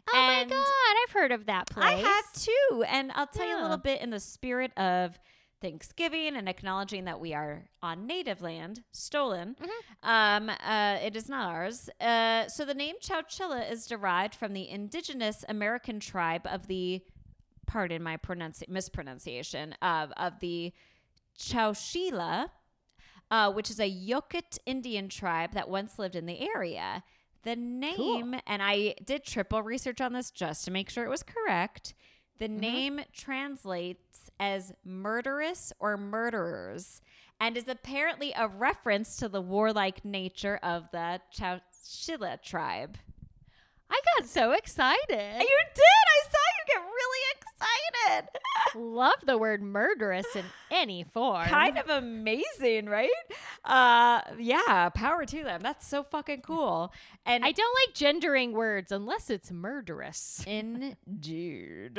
[0.09, 1.84] oh and- my god, I've heard of that place.
[1.84, 2.84] I have too.
[2.89, 5.18] And I'll tell you a little bit in the spirit of
[5.61, 9.57] Thanksgiving and acknowledging that we are on native land, stolen.
[9.61, 10.09] Mm-hmm.
[10.09, 11.89] Um, uh, it is not ours.
[12.01, 17.03] Uh, so the name Chowchilla is derived from the indigenous American tribe of the,
[17.66, 20.72] pardon my pronunci- mispronunciation, of, of the
[21.39, 22.51] Chowchilla,
[23.30, 27.02] uh, which is a Yokut Indian tribe that once lived in the area.
[27.42, 31.22] The name, and I did triple research on this just to make sure it was
[31.22, 31.94] correct.
[32.38, 37.00] The name translates as murderous or murderers
[37.40, 42.98] and is apparently a reference to the warlike nature of the Chowchilla tribe.
[43.88, 45.00] I got so excited.
[45.08, 46.06] You did!
[46.08, 48.28] I saw get really excited.
[48.74, 51.46] Love the word murderous in any form.
[51.46, 53.10] kind of amazing, right?
[53.64, 55.60] Uh yeah, power to them.
[55.62, 56.92] That's so fucking cool.
[57.24, 60.44] And I don't like gendering words unless it's murderous.
[60.46, 61.98] Indeed.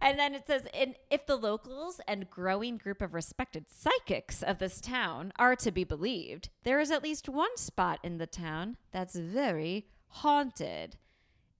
[0.00, 4.58] and then it says, in, if the locals and growing group of respected psychics of
[4.58, 8.76] this town are to be believed, there is at least one spot in the town
[8.92, 10.96] that's very haunted.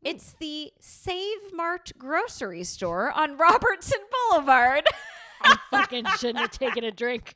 [0.03, 3.98] It's the Save Mart grocery store on Robertson
[4.30, 4.84] Boulevard.
[5.42, 7.34] I fucking shouldn't have taken a drink.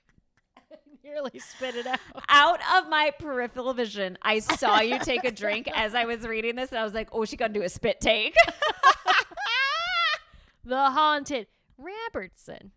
[1.05, 1.99] Nearly spit it out.
[2.29, 6.57] Out of my peripheral vision, I saw you take a drink as I was reading
[6.57, 8.35] this, and I was like, oh, she gonna do a spit take.
[10.65, 11.47] The haunted
[11.77, 12.73] Robertson.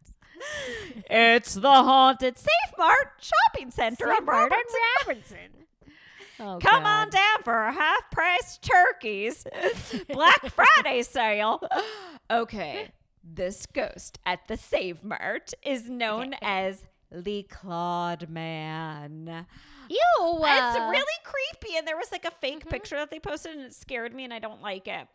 [1.10, 4.80] It's the haunted Save Mart shopping center on Robertson.
[5.06, 5.67] Robertson.
[6.40, 9.46] Oh, Come on down for our half price turkeys.
[10.10, 11.62] Black Friday sale.
[12.30, 12.90] Okay.
[13.24, 19.46] This ghost at the Save Mart is known as the clawed Man.
[19.90, 20.40] Ew.
[20.40, 23.62] It's uh, really creepy, and there was like a fake picture that they posted, and
[23.62, 25.08] it scared me, and I don't like it.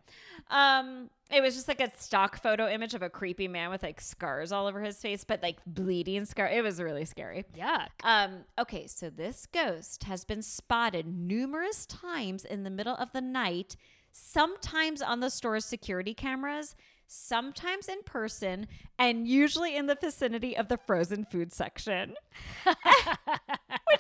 [0.51, 4.01] Um, it was just like a stock photo image of a creepy man with like
[4.01, 6.49] scars all over his face, but like bleeding scar.
[6.49, 7.45] It was really scary.
[7.57, 7.89] Yuck.
[8.03, 13.21] Um, okay, so this ghost has been spotted numerous times in the middle of the
[13.21, 13.77] night,
[14.13, 16.75] sometimes on the store's security cameras,
[17.15, 18.67] sometimes in person,
[18.99, 22.15] and usually in the vicinity of the frozen food section.
[22.65, 22.75] Which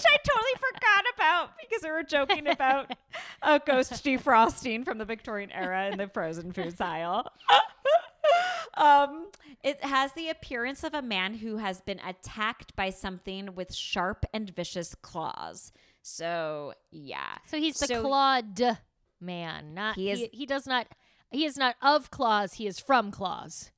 [0.06, 2.90] I totally forgot about because we were joking about
[3.42, 7.30] a ghost defrosting from the Victorian era in the frozen foods aisle.
[8.76, 9.26] um,
[9.62, 14.24] it has the appearance of a man who has been attacked by something with sharp
[14.32, 15.72] and vicious claws.
[16.02, 17.36] So, yeah.
[17.46, 18.78] So he's the So- Claude
[19.20, 20.46] man, not He he, is- he.
[20.46, 20.86] does not
[21.32, 23.70] he is not of claws, he is from claws.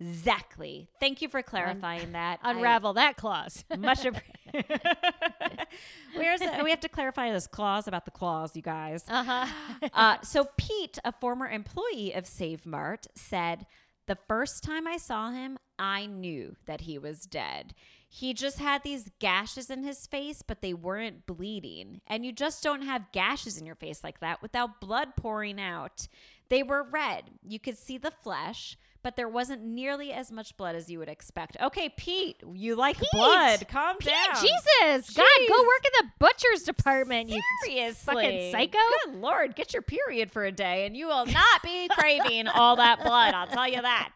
[0.00, 0.88] Exactly.
[1.00, 2.38] Thank you for clarifying that.
[2.42, 3.64] I- Unravel that claws.
[3.78, 4.80] Much appreciated.
[6.14, 6.62] Where's it?
[6.62, 9.04] We have to clarify this clause about the clause, you guys.
[9.08, 9.46] uh-huh.
[9.92, 13.66] Uh, so Pete, a former employee of Save Mart, said,
[14.06, 17.74] "The first time I saw him, I knew that he was dead.
[18.10, 22.00] He just had these gashes in his face, but they weren't bleeding.
[22.06, 26.08] And you just don't have gashes in your face like that without blood pouring out.
[26.50, 27.24] They were red.
[27.46, 31.08] You could see the flesh." But there wasn't nearly as much blood as you would
[31.08, 31.56] expect.
[31.62, 33.66] Okay, Pete, you like blood.
[33.68, 34.34] Calm Pete, down.
[34.34, 35.14] Jesus.
[35.14, 38.12] God, go work in the butcher's department, you Seriously.
[38.12, 38.78] fucking psycho.
[39.06, 42.74] Good lord, get your period for a day and you will not be craving all
[42.76, 43.34] that blood.
[43.34, 44.14] I'll tell you that.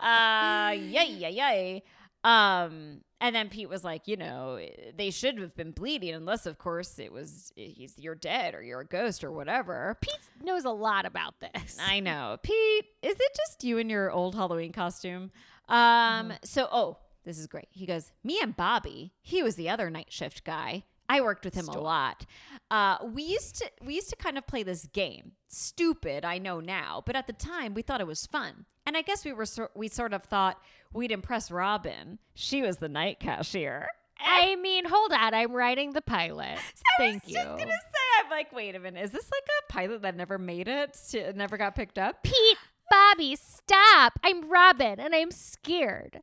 [0.00, 1.82] Uh yay, yay, yay.
[2.24, 4.58] Um and then Pete was like, you know,
[4.96, 8.80] they should have been bleeding unless of course it was he's you're dead or you're
[8.80, 9.96] a ghost or whatever.
[10.00, 11.78] Pete knows a lot about this.
[11.80, 12.36] I know.
[12.42, 15.30] Pete, is it just you in your old Halloween costume?
[15.68, 17.68] Um, so oh, this is great.
[17.70, 20.82] He goes, Me and Bobby, he was the other night shift guy.
[21.08, 22.26] I worked with him a lot.
[22.70, 25.32] Uh, we used to we used to kind of play this game.
[25.46, 28.66] Stupid, I know now, but at the time we thought it was fun.
[28.84, 30.60] And I guess we were sor- we sort of thought
[30.92, 32.18] we'd impress Robin.
[32.34, 33.88] She was the night cashier.
[34.24, 35.34] I mean, hold on.
[35.34, 36.58] I'm writing the pilot.
[36.98, 37.38] Thank you.
[37.38, 40.02] I was just gonna say, I'm like, wait a minute, is this like a pilot
[40.02, 40.96] that never made it?
[41.10, 42.22] To, never got picked up?
[42.22, 42.58] Pete,
[42.90, 44.18] Bobby, stop.
[44.22, 46.20] I'm Robin and I'm scared.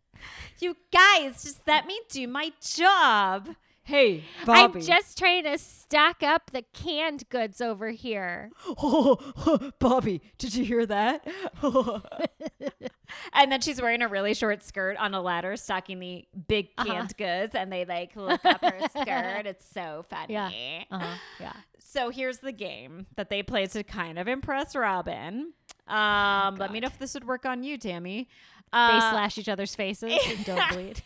[0.59, 3.49] You guys, just let me do my job.
[3.89, 4.79] Hey, Bobby.
[4.79, 8.51] I'm just trying to stack up the canned goods over here.
[9.79, 11.27] Bobby, did you hear that?
[13.33, 16.89] and then she's wearing a really short skirt on a ladder, stocking the big canned
[16.89, 17.07] Uh-huh.
[17.17, 19.47] goods, and they like look up her skirt.
[19.47, 20.33] It's so funny.
[20.33, 20.49] Yeah.
[20.91, 21.15] Uh-huh.
[21.39, 21.53] Yeah.
[21.79, 25.53] So here's the game that they play to kind of impress Robin.
[25.87, 28.29] Um, let me know if this would work on you, Tammy.
[28.71, 31.01] They Uh, slash each other's faces and don't bleed.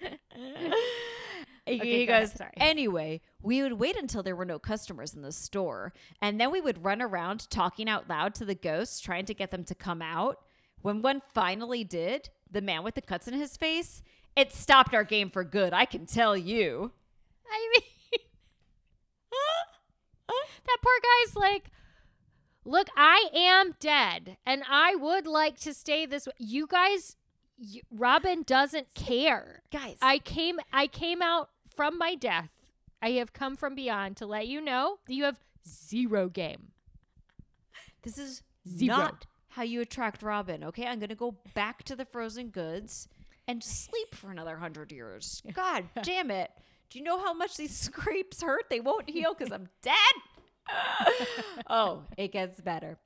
[1.68, 5.30] Okay, he go goes, anyway, we would wait until there were no customers in the
[5.30, 5.92] store.
[6.20, 9.50] And then we would run around talking out loud to the ghosts, trying to get
[9.50, 10.38] them to come out.
[10.82, 14.02] When one finally did, the man with the cuts in his face,
[14.34, 16.92] it stopped our game for good, I can tell you.
[17.48, 17.82] I mean,
[20.66, 21.70] that poor guy's like,
[22.64, 26.32] look, I am dead and I would like to stay this way.
[26.38, 27.16] You guys,
[27.90, 29.62] Robin doesn't care.
[29.72, 32.50] Guys, I came, I came out from my death.
[33.02, 36.72] I have come from beyond to let you know that you have zero game.
[38.02, 38.96] this is Zero.
[38.96, 40.86] not how you attract Robin, okay?
[40.86, 43.08] I'm going to go back to the frozen goods
[43.48, 45.42] and sleep for another hundred years.
[45.54, 46.50] God damn it.
[46.90, 48.64] Do you know how much these scrapes hurt?
[48.70, 49.94] They won't heal because I'm dead.
[51.68, 52.98] oh, it gets better.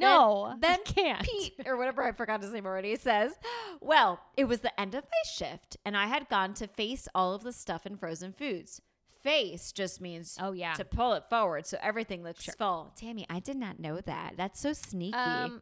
[0.00, 1.22] No, then I can't.
[1.22, 3.32] Pete, or whatever I forgot his name already, says,
[3.80, 7.34] Well, it was the end of my shift, and I had gone to face all
[7.34, 8.80] of the stuff in frozen foods.
[9.22, 10.74] Face just means Oh yeah.
[10.74, 12.92] to pull it forward so everything looks full.
[12.96, 14.34] Tammy, I did not know that.
[14.36, 15.16] That's so sneaky.
[15.16, 15.60] Um,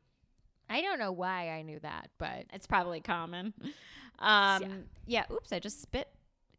[0.69, 3.55] I don't know why I knew that, but it's probably common.
[4.19, 5.25] Um, yeah.
[5.31, 6.09] Oops, I just spit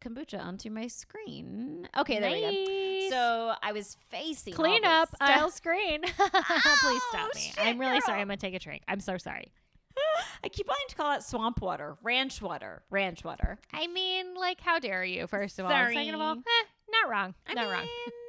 [0.00, 1.88] kombucha onto my screen.
[1.96, 3.10] Okay, there we go.
[3.10, 5.20] So I was facing clean up stuff.
[5.20, 6.02] aisle screen.
[6.02, 7.40] Please stop Oh, me.
[7.40, 8.20] shit, I'm really sorry.
[8.20, 8.82] I'm gonna take a drink.
[8.88, 9.52] I'm so sorry.
[10.44, 13.58] I keep wanting to call it swamp water, ranch water, ranch water.
[13.72, 15.26] I mean, like, how dare you?
[15.26, 15.94] First of all, Sorry.
[15.94, 17.34] second of all, eh, not wrong.
[17.46, 17.86] I not mean, wrong.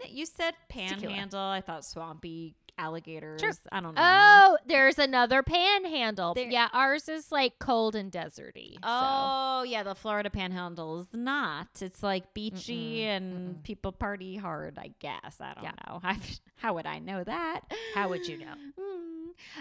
[0.08, 1.40] you said panhandle.
[1.40, 3.42] I thought swampy alligators.
[3.42, 3.52] Sure.
[3.72, 4.02] I don't know.
[4.04, 6.34] Oh, there's another panhandle.
[6.34, 8.74] There- yeah, ours is like cold and deserty.
[8.76, 8.80] so.
[8.84, 11.68] Oh yeah, the Florida Panhandle is not.
[11.82, 14.80] It's like beachy and people party hard.
[14.80, 15.72] I guess I don't Yeah.
[15.88, 16.02] know.
[16.56, 17.62] How would I know that?
[17.94, 18.54] How would you know?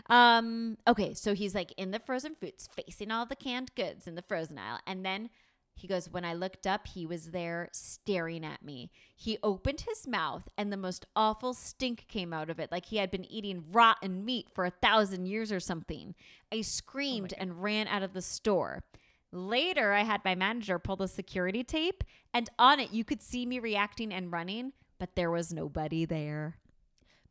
[0.08, 0.12] Hmm.
[0.12, 0.78] Um.
[0.88, 4.22] Okay, so he's like in the frozen foods, facing all the canned goods in the
[4.22, 5.30] frozen aisle, and then
[5.78, 6.10] he goes.
[6.10, 8.90] When I looked up, he was there staring at me.
[9.14, 12.96] He opened his mouth, and the most awful stink came out of it, like he
[12.96, 16.14] had been eating rotten meat for a thousand years or something.
[16.52, 18.82] I screamed and ran out of the store.
[19.30, 23.44] Later, I had my manager pull the security tape, and on it, you could see
[23.46, 26.56] me reacting and running, but there was nobody there.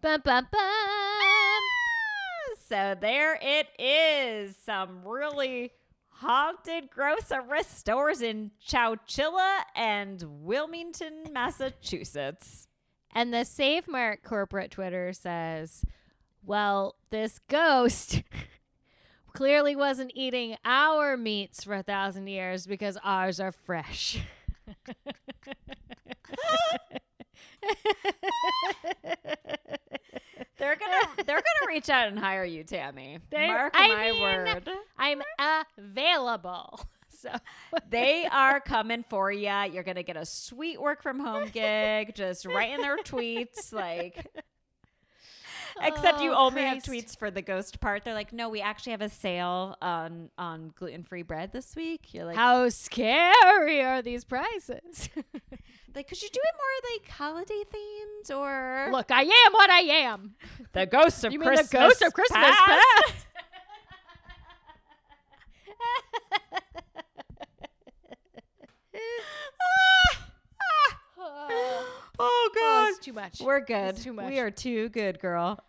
[0.01, 0.61] Bum, bum, bum.
[0.61, 1.17] Ah!
[2.67, 4.55] So there it is.
[4.57, 5.71] Some really
[6.19, 12.67] haunted grocery stores in Chowchilla and Wilmington, Massachusetts.
[13.13, 15.83] And the Save Mart corporate Twitter says,
[16.43, 18.23] well, this ghost
[19.33, 24.19] clearly wasn't eating our meats for a thousand years because ours are fresh.
[30.59, 33.19] They're gonna they're gonna reach out and hire you, Tammy.
[33.29, 34.69] There- Mark I my mean, word.
[34.97, 35.21] I'm
[35.77, 36.81] available.
[37.19, 37.29] So
[37.89, 39.49] They are coming for you.
[39.71, 42.13] You're gonna get a sweet work from home gig.
[42.13, 44.23] Just writing their tweets, like.
[45.81, 48.03] Except you Oh, only have tweets for the ghost part.
[48.03, 52.13] They're like, no, we actually have a sale on on gluten free bread this week.
[52.13, 55.09] You're like, How scary are these prices?
[55.97, 59.79] like, could you do it more like holiday themed or Look, I am what I
[59.79, 60.35] am.
[60.73, 61.69] the ghost of You mean Christmas?
[61.69, 62.61] the ghost of Christmas past?
[62.65, 63.25] past?
[71.19, 73.39] oh Oh, god, it's too much.
[73.39, 73.89] we're good.
[73.95, 74.29] It's too much.
[74.29, 75.59] We are too good, girl.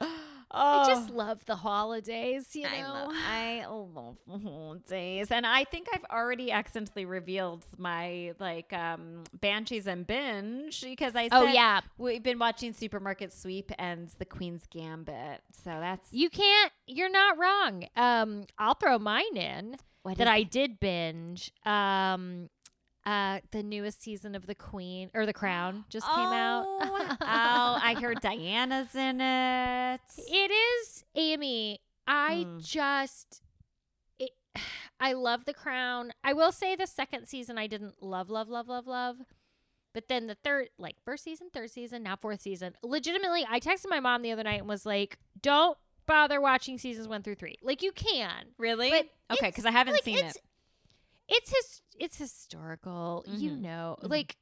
[0.51, 1.14] I just Oh.
[1.14, 2.70] love the holidays, you know.
[2.70, 8.72] I love, I love the holidays, and I think I've already accidentally revealed my like
[8.72, 14.09] um banshees and binge because I said oh yeah, we've been watching Supermarket Sweep and
[14.18, 16.72] The Queen's Gambit, so that's you can't.
[16.86, 17.84] You're not wrong.
[17.96, 21.53] Um, I'll throw mine in what that I did binge.
[21.66, 22.49] Um,
[23.09, 26.64] uh, the newest season of The Queen or The Crown just came out.
[26.66, 30.00] Oh, oh, I heard Diana's in it.
[30.18, 31.80] It is Amy.
[32.06, 32.59] I Hmm.
[32.61, 33.42] just
[34.18, 34.30] it,
[35.00, 36.12] I love The Crown.
[36.22, 39.16] I will say the second season I didn't love love love love love.
[39.94, 42.74] But then the third like first season, third season, now fourth season.
[42.82, 47.06] Legitimately, I texted my mom the other night and was like, "Don't bother watching seasons
[47.06, 47.56] 1 through 3.
[47.62, 48.46] Like you can.
[48.59, 48.90] Really?
[48.90, 49.06] But
[49.36, 50.42] okay, because I haven't like seen it's it.
[51.29, 53.24] It's his it's historical.
[53.29, 53.61] You Mhm.
[53.61, 54.11] know, Mhm.
[54.11, 54.37] like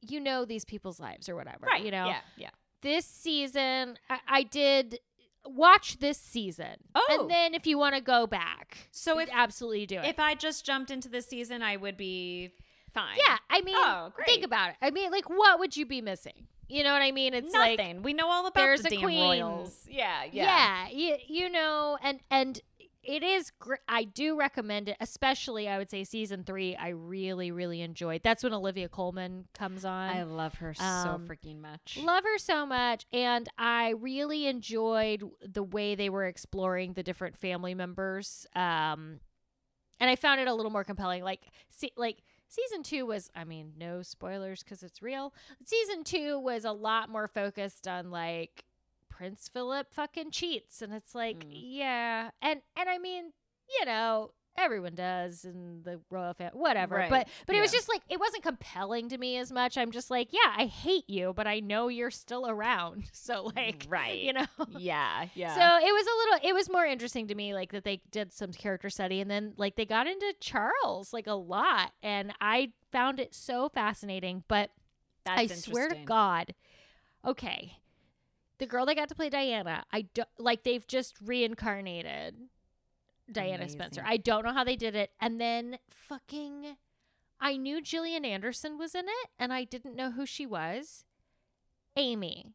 [0.00, 1.64] you know these people's lives or whatever.
[1.66, 1.84] Right.
[1.84, 2.06] You know.
[2.06, 2.20] Yeah.
[2.36, 2.50] Yeah.
[2.80, 4.98] This season I, I did
[5.44, 6.76] watch this season.
[6.94, 7.06] Oh.
[7.20, 10.04] And then if you want to go back, So if absolutely do it.
[10.06, 12.52] if I just jumped into this season, I would be
[12.92, 13.16] fine.
[13.18, 14.76] yeah, I mean, Oh, think about it.
[14.80, 16.46] I mean, like, what would you be missing?
[16.68, 17.34] You know what I mean?
[17.34, 18.02] It's like Nothing.
[18.02, 19.20] we know all about there's the a damn queen.
[19.42, 19.86] royals.
[19.90, 20.24] Yeah.
[20.24, 20.44] Yeah.
[20.44, 22.60] yeah, you, you know, and and
[23.04, 23.80] it is great.
[23.88, 26.76] I do recommend it, especially I would say season three.
[26.76, 28.22] I really, really enjoyed.
[28.22, 30.08] That's when Olivia Colman comes on.
[30.10, 31.98] I love her so Um, freaking much.
[32.02, 37.36] Love her so much, and I really enjoyed the way they were exploring the different
[37.36, 38.46] family members.
[38.54, 39.20] Um,
[40.00, 41.22] and I found it a little more compelling.
[41.22, 45.32] Like, see, like season two was, I mean, no spoilers because it's real.
[45.64, 48.64] Season two was a lot more focused on like
[49.22, 51.50] Prince Philip fucking cheats, and it's like, Mm.
[51.52, 53.32] yeah, and and I mean,
[53.78, 54.32] you know.
[54.54, 56.96] Everyone does in the royal family, whatever.
[56.96, 57.08] Right.
[57.08, 59.78] But but it was just like it wasn't compelling to me as much.
[59.78, 63.04] I'm just like, yeah, I hate you, but I know you're still around.
[63.14, 64.18] So like, right.
[64.20, 64.44] you know.
[64.76, 65.24] yeah.
[65.34, 65.54] Yeah.
[65.54, 68.30] So it was a little it was more interesting to me like that they did
[68.30, 72.72] some character study and then like they got into Charles like a lot and I
[72.92, 74.68] found it so fascinating, but
[75.24, 75.94] That's I swear to.
[76.04, 76.52] God.
[77.26, 77.78] Okay.
[78.62, 82.36] The girl that got to play Diana, I don't like they've just reincarnated
[83.32, 84.04] Diana Spencer.
[84.06, 85.10] I don't know how they did it.
[85.20, 86.76] And then fucking
[87.40, 91.04] I knew Gillian Anderson was in it and I didn't know who she was.
[91.96, 92.54] Amy.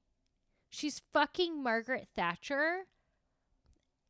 [0.70, 2.86] She's fucking Margaret Thatcher.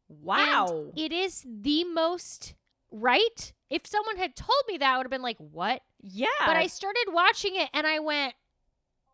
[0.07, 0.67] Wow.
[0.67, 2.53] And it is the most
[2.91, 3.53] right.
[3.71, 6.27] If someone had told me that, I would have been like, "What?" yeah.
[6.45, 8.35] But I started watching it and I went,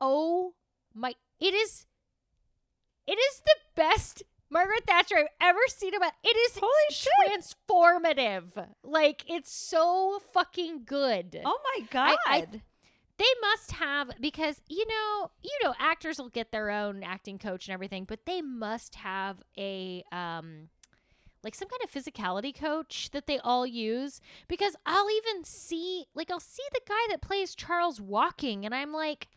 [0.02, 0.54] "Oh
[0.94, 1.14] my!
[1.40, 1.86] It is,
[3.08, 5.96] it is the best Margaret Thatcher I've ever seen.
[5.96, 7.12] About it is Holy shit.
[7.70, 8.68] transformative.
[8.84, 11.42] Like it's so fucking good.
[11.44, 12.18] Oh my god.
[12.26, 12.62] I- I-
[13.18, 17.68] They must have because you know, you know, actors will get their own acting coach
[17.68, 20.70] and everything, but they must have a um
[21.44, 26.32] like some kind of physicality coach that they all use because I'll even see like
[26.32, 29.28] I'll see the guy that plays Charles walking and I'm like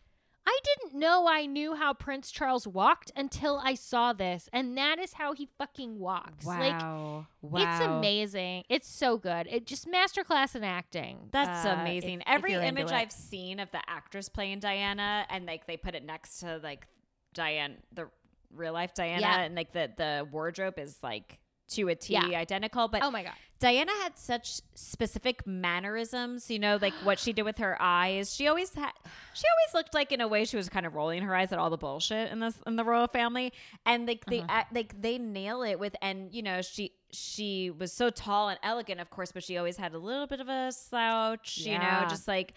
[0.49, 4.97] I didn't know I knew how Prince Charles walked until I saw this and that
[4.97, 6.45] is how he fucking walks.
[6.45, 7.27] Like wow.
[7.41, 7.61] wow.
[7.61, 8.63] it's amazing.
[8.69, 9.47] It's so good.
[9.51, 11.27] It just masterclass in acting.
[11.33, 12.21] That's uh, amazing.
[12.21, 12.91] if- if Every you're image.
[12.91, 16.87] I've seen of the actress playing Diana, and like they put it next to like
[17.33, 18.07] Diane, the
[18.55, 19.41] real life Diana, Yeah.
[19.41, 21.39] and like the the wardrobe is like
[21.69, 22.21] to a T Yeah.
[22.39, 22.87] identical.
[22.87, 23.33] But Oh my god.
[23.59, 28.33] Diana had such specific mannerisms, you know, like what she did with her eyes.
[28.35, 28.91] She always had
[29.33, 31.57] she always looked like in a way she was kind of rolling her eyes at
[31.59, 33.51] all the bullshit in this in the royal family.
[33.85, 34.47] And like they Uh-huh.
[34.49, 38.59] act, like they nail it with and you know, she she was so tall and
[38.63, 42.05] elegant, of course, but she always had a little bit of a slouch, you know,
[42.07, 42.53] just like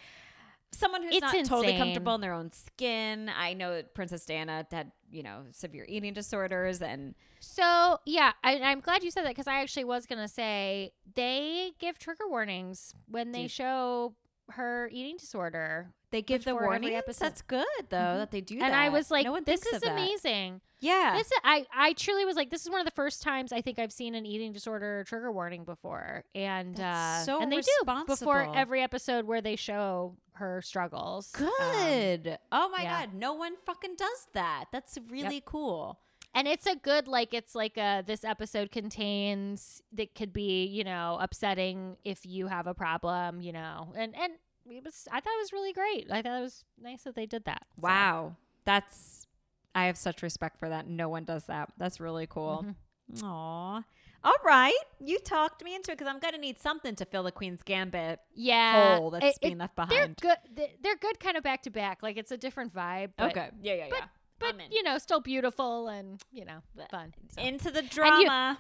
[0.73, 3.29] someone who's It's not totally comfortable in their own skin.
[3.29, 8.81] I know Princess Diana had, you know, severe eating disorders and So yeah, I, I'm
[8.81, 13.33] glad you said that because I actually was gonna say they give trigger warnings when
[13.33, 14.15] they show
[14.51, 15.93] her eating disorder.
[16.11, 16.95] They give the warning.
[16.95, 17.25] episode.
[17.25, 18.17] That's good though Mhm.
[18.19, 18.75] that they do and that.
[18.75, 19.93] I was like, no this is of that.
[19.93, 20.61] amazing.
[20.81, 21.15] Yeah.
[21.17, 23.61] This is, I I truly was like, this is one of the first times I
[23.61, 28.05] think I've seen an eating disorder trigger warning before, and uh, so and they do
[28.07, 31.33] before every episode where they show her struggles.
[31.39, 32.39] Um, Good.
[32.51, 33.01] oh my yeah.
[33.07, 34.65] god, no one fucking does that.
[34.73, 36.01] That's really cool.
[36.35, 40.85] And it's a good like it's like a this episode contains that could be you
[40.85, 44.33] know upsetting if you have a problem you know and and
[44.71, 46.07] it was I thought it was really great.
[46.13, 47.67] I thought it was nice that they did that.
[47.75, 48.37] So, Wow.
[48.65, 49.27] That's
[49.75, 50.87] I have such respect for that.
[50.87, 51.73] No one does that.
[51.79, 52.65] That's really cool.
[53.13, 53.23] mhm.
[53.25, 53.83] Aw.
[54.23, 54.75] All right.
[55.01, 57.63] You talked me into it because I'm going to need something to fill the Queen's
[57.63, 60.17] Gambit Yeah, hole that's it- it- being left they're behind.
[60.21, 60.37] good.
[60.55, 62.03] they- They're good, kind of back to back.
[62.03, 63.13] Like it's a different vibe.
[63.17, 63.51] But, okay.
[63.63, 64.05] Yeah, yeah, but- yeah.
[64.41, 67.15] But you know, still beautiful and you know, But- fun.
[67.37, 67.43] So.
[67.43, 68.59] Into the drama.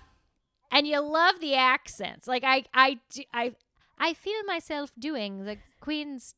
[0.70, 2.28] and you love the accents.
[2.28, 2.98] Like I, I,
[3.32, 3.54] I,
[3.98, 6.34] I feel myself doing the Queen's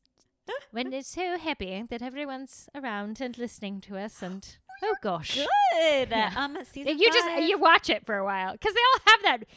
[0.71, 4.21] when it's so happy that everyone's around and listening to us.
[4.21, 6.09] And oh gosh, Good.
[6.09, 6.33] Yeah.
[6.35, 9.47] Um, you just you watch it for a while because they all have that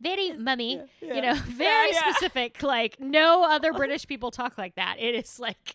[0.00, 2.00] very mummy, Yeah, you know, very yeah.
[2.12, 2.62] specific.
[2.62, 4.96] Like no other British people talk like that.
[4.98, 5.74] It is like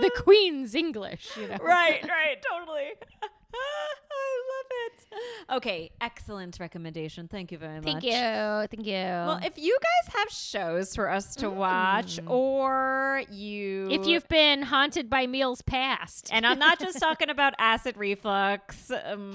[0.00, 1.36] the Queen's English.
[1.36, 2.90] You know, right, right, totally.
[4.10, 5.56] I love it.
[5.56, 7.28] Okay, excellent recommendation.
[7.28, 7.84] Thank you very much.
[7.84, 8.92] Thank you, thank you.
[8.94, 12.30] Well, if you guys have shows for us to watch, Mm.
[12.30, 17.54] or you, if you've been haunted by meals past, and I'm not just talking about
[17.58, 19.32] acid reflux, um,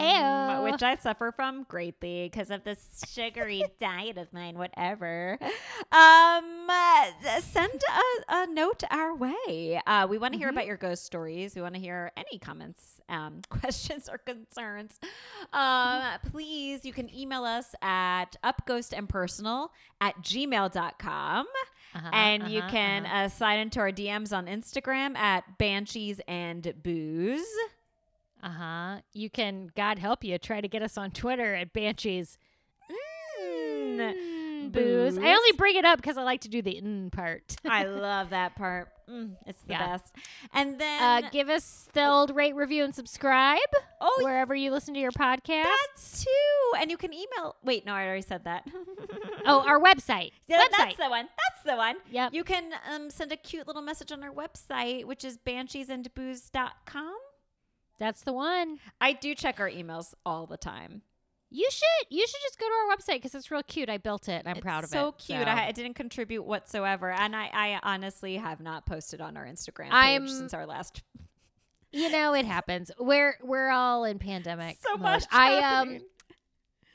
[0.63, 4.57] which I suffer from greatly because of this sugary diet of mine.
[4.57, 5.37] Whatever.
[5.91, 7.11] Um, uh,
[7.41, 7.81] send
[8.29, 9.81] a, a note our way.
[9.87, 10.51] Uh, we want to hear Mhm.
[10.53, 11.55] about your ghost stories.
[11.55, 14.99] We want to hear any comments, um, questions, or concerns.
[15.53, 16.01] Um,
[16.31, 21.47] please, you can email us at upghostandpersonal at gmail.com.
[21.93, 23.25] Uh-huh, And you uh-huh, can uh-huh.
[23.25, 27.45] uh, slide into our DMs on Instagram at Banshees and Booze.
[28.41, 28.97] Uh huh.
[29.13, 32.37] You can, God help you, try to get us on Twitter at Banshees.
[33.41, 34.15] Mm,
[34.69, 35.17] booze.
[35.17, 37.55] I only bring it up because I like to do the mm part.
[37.65, 38.89] I love that part.
[39.09, 39.87] Mm, it's the Yeah.
[39.87, 40.15] best.
[40.53, 43.59] And then, uh, give us the old rate, review, and subscribe
[43.99, 45.65] oh, wherever you listen to your podcast.
[45.65, 46.79] that's too.
[46.79, 47.55] And you can email.
[47.63, 48.67] Wait, no, I already said that.
[49.45, 50.31] oh, our website.
[50.47, 50.77] Yeah, website.
[50.77, 51.27] that's the one.
[51.27, 51.95] That's the one.
[52.11, 52.33] Yep.
[52.33, 57.15] You can um, send a cute little message on our website, which is bansheesandbooze.com.
[57.99, 58.79] That's the one.
[58.99, 61.03] I do check our emails all the time.
[61.53, 62.07] You should.
[62.09, 63.89] You should just go to our website because it's real cute.
[63.89, 64.39] I built it.
[64.39, 64.85] and I'm It's proud of it.
[64.85, 65.45] It's so cute.
[65.47, 69.85] I, I didn't contribute whatsoever, and I, I honestly have not posted on our Instagram
[69.85, 71.03] page I'm- since our last.
[71.91, 72.89] you know, it happens.
[72.97, 74.77] We're we're all in pandemic.
[74.81, 75.01] So mode.
[75.01, 75.99] much I um.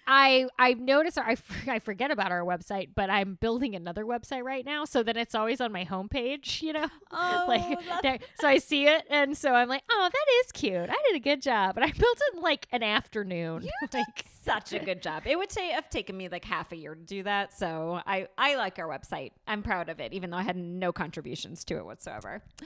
[0.06, 4.42] I I've noticed I, f- I forget about our website, but I'm building another website
[4.44, 6.62] right now, so then it's always on my homepage.
[6.62, 10.26] You know, Oh, like there, so I see it, and so I'm like, oh, that
[10.44, 10.76] is cute.
[10.90, 13.62] I did a good job, and I built it in like an afternoon.
[13.62, 15.24] You like, such a good job.
[15.26, 17.52] It would ta- have taken me like half a year to do that.
[17.58, 19.32] So I, I like our website.
[19.48, 22.42] I'm proud of it, even though I had no contributions to it whatsoever.
[22.60, 22.64] Uh,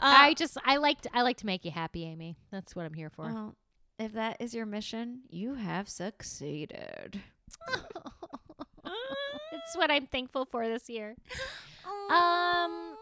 [0.00, 2.36] I just I liked I like to make you happy, Amy.
[2.52, 3.24] That's what I'm here for.
[3.32, 3.56] well,
[3.98, 7.20] if that is your mission, you have succeeded.
[9.52, 11.16] it's what I'm thankful for this year.
[12.10, 12.94] Um,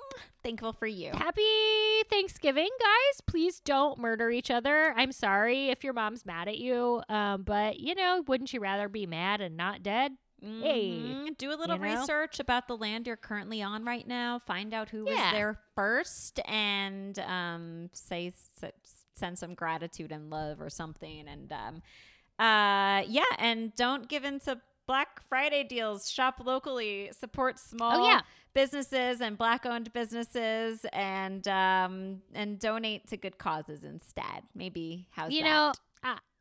[0.42, 1.10] thankful for you.
[1.12, 1.42] Happy
[2.10, 3.20] Thanksgiving, guys.
[3.26, 4.92] Please don't murder each other.
[4.96, 7.02] I'm sorry if your mom's mad at you.
[7.08, 10.12] Um, but you know, wouldn't you rather be mad and not dead?
[10.40, 11.38] Hey, Mhm.
[11.38, 12.00] do a little you know?
[12.00, 14.38] research about the land you're currently on right now.
[14.38, 18.72] Find out who was there first, and um, say s-
[19.16, 21.26] send some gratitude and love or something.
[21.28, 21.82] And um,
[22.38, 26.10] uh, yeah, and don't give in to Black Friday deals.
[26.10, 27.10] Shop locally.
[27.18, 28.20] Support small Oh yeah.
[28.54, 34.42] businesses and black-owned businesses, and um, and donate to good causes instead.
[34.54, 35.48] Maybe how's you that?
[35.48, 35.72] know,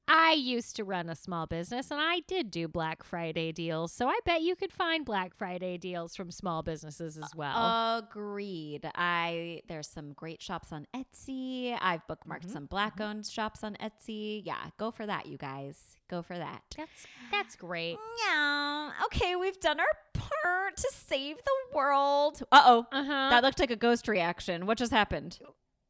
[0.08, 3.92] I used to run a small business and I did do Black Friday deals.
[3.92, 7.98] So I bet you could find Black Friday deals from small businesses as well.
[7.98, 8.90] Agreed.
[8.96, 11.76] I there's some great shops on Etsy.
[11.82, 14.42] I've bookmarked Mhm, some black owned shops on Etsy.
[14.46, 15.98] Yeah, go for that, you guys.
[16.10, 16.62] Go for that.
[16.78, 17.98] that's that's great.
[18.28, 18.92] Yeah.
[19.06, 22.44] Okay, we've done our part to save the world.
[22.52, 22.86] Uh oh.
[22.92, 23.28] Uh huh.
[23.32, 24.66] That looked like a ghost reaction.
[24.68, 25.40] What just happened?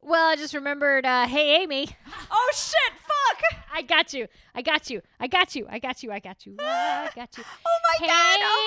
[0.01, 1.05] well, I just remembered.
[1.05, 1.89] Uh, hey, Amy,
[2.31, 2.93] Oh shit!
[3.01, 3.64] Fuck!
[3.77, 4.27] I got you.
[4.55, 5.01] I got you.
[5.19, 5.67] I got you.
[5.69, 6.11] I got you.
[6.11, 6.55] I got you.
[6.59, 7.43] I got you.
[7.65, 8.39] Oh my god!
[8.41, 8.61] Oh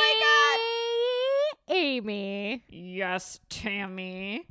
[1.66, 1.74] my god!
[1.76, 2.64] Amy.
[2.68, 4.46] Yes, Tammy.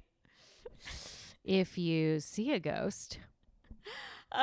[1.43, 3.19] If you see a ghost,
[4.31, 4.37] uh,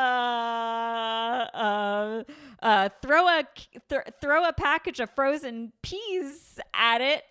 [1.54, 2.22] uh,
[2.62, 3.44] uh, throw a
[3.88, 7.22] th- throw a package of frozen peas at it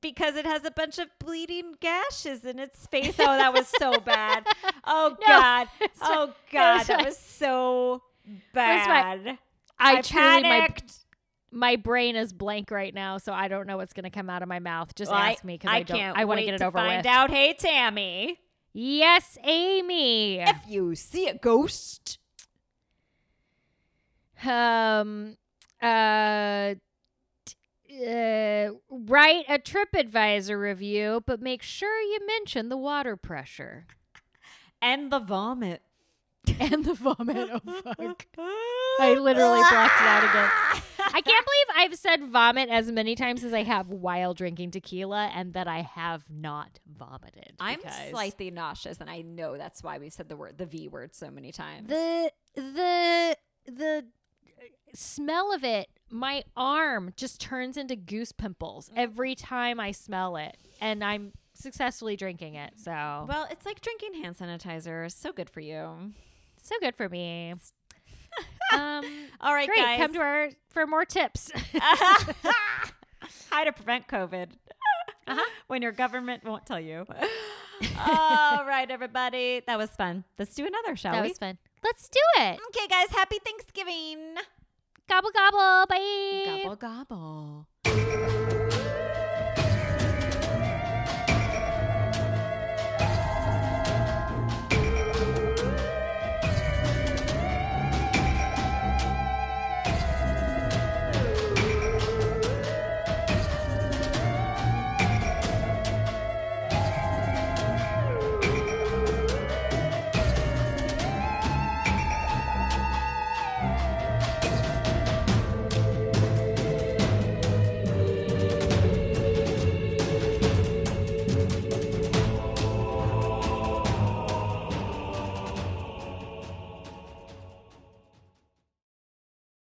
[0.00, 3.14] because it has a bunch of bleeding gashes in its face.
[3.18, 4.46] Oh, that was so bad.
[4.84, 5.68] Oh No, God.
[6.02, 6.34] Oh.
[6.50, 8.02] God, It's that was so
[8.54, 9.38] bad.
[9.78, 10.92] I, I truly panicked.
[11.50, 14.42] my brain is blank right now, so I don't know what's going to come out
[14.42, 14.94] of my mouth.
[14.94, 15.96] Just Well, I- ask me because I, don't.
[15.98, 17.06] can't I want to get it over find with.
[17.06, 17.30] out.
[17.30, 18.38] Hey, Tammy,
[18.74, 20.38] Yes, Amy.
[20.40, 22.18] if you see a ghost,
[24.44, 25.36] um
[25.82, 26.74] uh
[27.92, 33.86] uh, write a TripAdvisor review, but make sure you mention the water pressure
[34.80, 35.82] and the vomit.
[36.60, 37.50] and the vomit.
[37.52, 38.26] Oh fuck!
[38.36, 40.82] I literally blocked it out again.
[40.98, 45.30] I can't believe I've said vomit as many times as I have while drinking tequila,
[45.34, 47.52] and that I have not vomited.
[47.60, 51.14] I'm slightly nauseous, and I know that's why we said the word, the V word,
[51.14, 51.88] so many times.
[51.88, 53.36] the the
[53.66, 54.06] the
[54.94, 58.92] smell of it my arm just turns into goose pimples mm.
[58.96, 64.22] every time i smell it and i'm successfully drinking it so well, it's like drinking
[64.22, 65.10] hand sanitizer.
[65.10, 66.12] So good for you.
[66.62, 67.54] So good for me
[68.72, 69.04] um
[69.40, 69.98] All right, great guys.
[70.00, 71.50] come to our for more tips
[73.50, 74.48] How to prevent COVID
[75.26, 75.40] Uh-huh.
[75.68, 77.06] when your government won't tell you.
[77.98, 79.62] All right, everybody.
[79.66, 80.24] That was fun.
[80.38, 81.28] Let's do another, shall that we?
[81.28, 83.08] was fun let's do it Okay, guys.
[83.10, 84.34] Happy Thanksgiving.
[85.08, 87.66] gobble gobble bye Gobble, gobble.